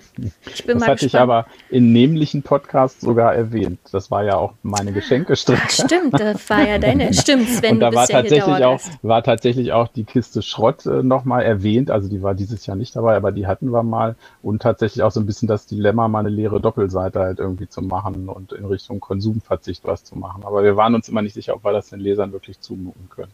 [0.54, 1.22] Ich bin Das mal hatte ich gespannt.
[1.30, 3.78] aber in nämlichen Podcasts sogar erwähnt.
[3.92, 5.70] Das war ja auch meine Geschenkestrecke.
[5.70, 7.12] Stimmt, das war ja deine.
[7.12, 11.42] Stimmt, Sven, Und da war tatsächlich auch, war tatsächlich auch die Kiste Schrott äh, nochmal
[11.42, 11.90] erwähnt.
[11.90, 14.16] Also die war dieses Jahr nicht dabei, aber die hatten wir mal.
[14.42, 17.82] Und tatsächlich auch so ein bisschen das Dilemma, mal eine leere Doppelseite halt irgendwie zu
[17.82, 20.44] machen und in Richtung Konsumverzicht was zu machen.
[20.44, 23.32] Aber wir waren uns immer nicht sicher, ob wir das den Lesern wirklich zumuten können.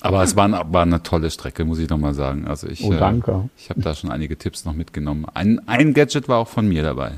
[0.00, 2.46] Aber es war, eine- war eine tolle Strecke, muss ich nochmal sagen.
[2.46, 3.30] Also ich, Oh, danke.
[3.32, 5.26] Äh, ich habe da schon einige Tipps noch mitgenommen.
[5.34, 7.12] Ein, ein Gadget war auch von mir dabei.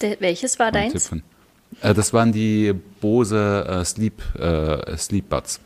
[0.00, 1.08] Der, welches war Ein deins?
[1.08, 1.22] von-
[1.82, 5.60] Äh, das waren die Bose äh, Sleep, äh, Sleep Buds.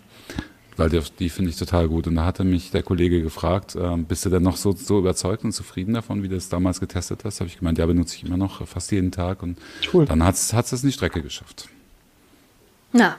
[0.76, 2.06] weil die, die finde ich total gut.
[2.06, 5.44] Und da hatte mich der Kollege gefragt, äh, bist du denn noch so, so überzeugt
[5.44, 7.40] und zufrieden davon, wie du es damals getestet hast?
[7.40, 9.42] Habe ich gemeint, ja, benutze ich immer noch fast jeden Tag.
[9.42, 9.58] Und
[9.92, 10.06] cool.
[10.06, 11.68] dann hat es in die Strecke geschafft.
[12.92, 13.16] Na,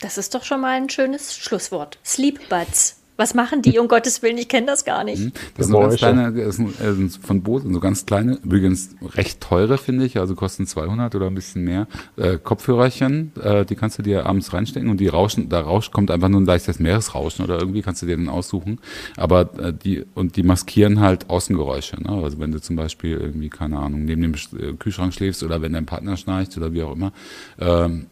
[0.00, 1.98] das ist doch schon mal ein schönes Schlusswort.
[2.04, 2.96] Sleep Buds.
[3.20, 4.38] Was machen die, um Gottes Willen?
[4.38, 5.22] Ich kenne das gar nicht.
[5.22, 5.32] Mhm.
[5.54, 9.76] Das sind ganz kleine, das sind, äh, von Bose, so ganz kleine, übrigens recht teure,
[9.76, 11.86] finde ich, also kosten 200 oder ein bisschen mehr,
[12.16, 16.10] äh, Kopfhörerchen, äh, die kannst du dir abends reinstecken und die rauschen, da rauscht, kommt
[16.10, 18.78] einfach nur ein leichtes Meeresrauschen oder irgendwie kannst du dir den aussuchen.
[19.18, 22.22] Aber äh, die, und die maskieren halt Außengeräusche, ne?
[22.24, 25.74] Also wenn du zum Beispiel irgendwie, keine Ahnung, neben dem äh, Kühlschrank schläfst oder wenn
[25.74, 27.12] dein Partner schnarcht oder wie auch immer,
[27.58, 28.06] ähm,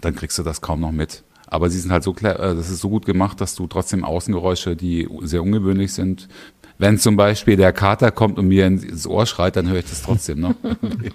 [0.00, 1.24] dann kriegst du das kaum noch mit.
[1.46, 4.04] Aber sie sind halt so klar, äh, das ist so gut gemacht, dass du trotzdem
[4.04, 6.28] Außengeräusche, die sehr ungewöhnlich sind,
[6.78, 10.02] wenn zum Beispiel der Kater kommt und mir ins Ohr schreit, dann höre ich das
[10.02, 10.54] trotzdem noch.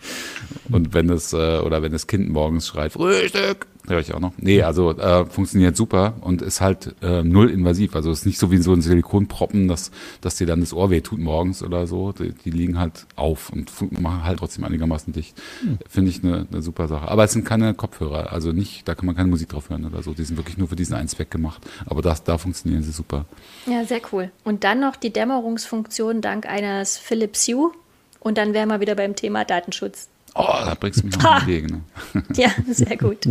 [0.72, 4.34] und wenn es, äh, oder wenn das Kind morgens schreit, Frühstück, höre ich auch noch.
[4.38, 7.96] Nee, also äh, funktioniert super und ist halt äh, null invasiv.
[7.96, 11.02] Also ist nicht so wie so ein Silikonproppen, dass, dass dir dann das Ohr weh
[11.02, 12.12] tut morgens oder so.
[12.12, 15.36] Die, die liegen halt auf und machen halt trotzdem einigermaßen dicht.
[15.62, 15.80] Hm.
[15.88, 17.08] Finde ich eine, eine super Sache.
[17.08, 20.04] Aber es sind keine Kopfhörer, also nicht, da kann man keine Musik drauf hören oder
[20.04, 20.14] so.
[20.14, 21.62] Die sind wirklich nur für diesen einen Zweck gemacht.
[21.86, 23.26] Aber das, da funktionieren sie super.
[23.66, 24.32] Ja, sehr cool.
[24.44, 27.72] Und dann noch die Dämmerungsfunktion dank eines Philips Hue.
[28.20, 30.10] Und dann wären wir wieder beim Thema Datenschutz.
[30.42, 31.64] Oh, da bringst du mich noch Idee.
[31.64, 31.82] Ne?
[32.34, 33.26] Ja, sehr gut.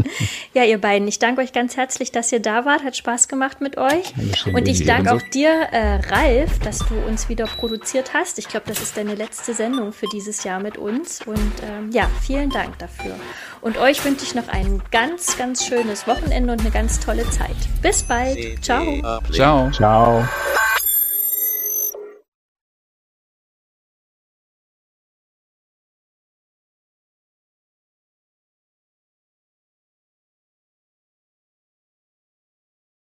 [0.52, 2.84] Ja, ihr beiden, ich danke euch ganz herzlich, dass ihr da wart.
[2.84, 4.12] Hat Spaß gemacht mit euch.
[4.52, 8.38] Und ich danke auch dir, äh, Ralf, dass du uns wieder produziert hast.
[8.38, 11.22] Ich glaube, das ist deine letzte Sendung für dieses Jahr mit uns.
[11.22, 13.14] Und ähm, ja, vielen Dank dafür.
[13.62, 17.56] Und euch wünsche ich noch ein ganz, ganz schönes Wochenende und eine ganz tolle Zeit.
[17.80, 18.62] Bis bald.
[18.62, 18.84] Ciao.
[19.32, 19.70] Ciao.
[19.70, 20.28] Ciao.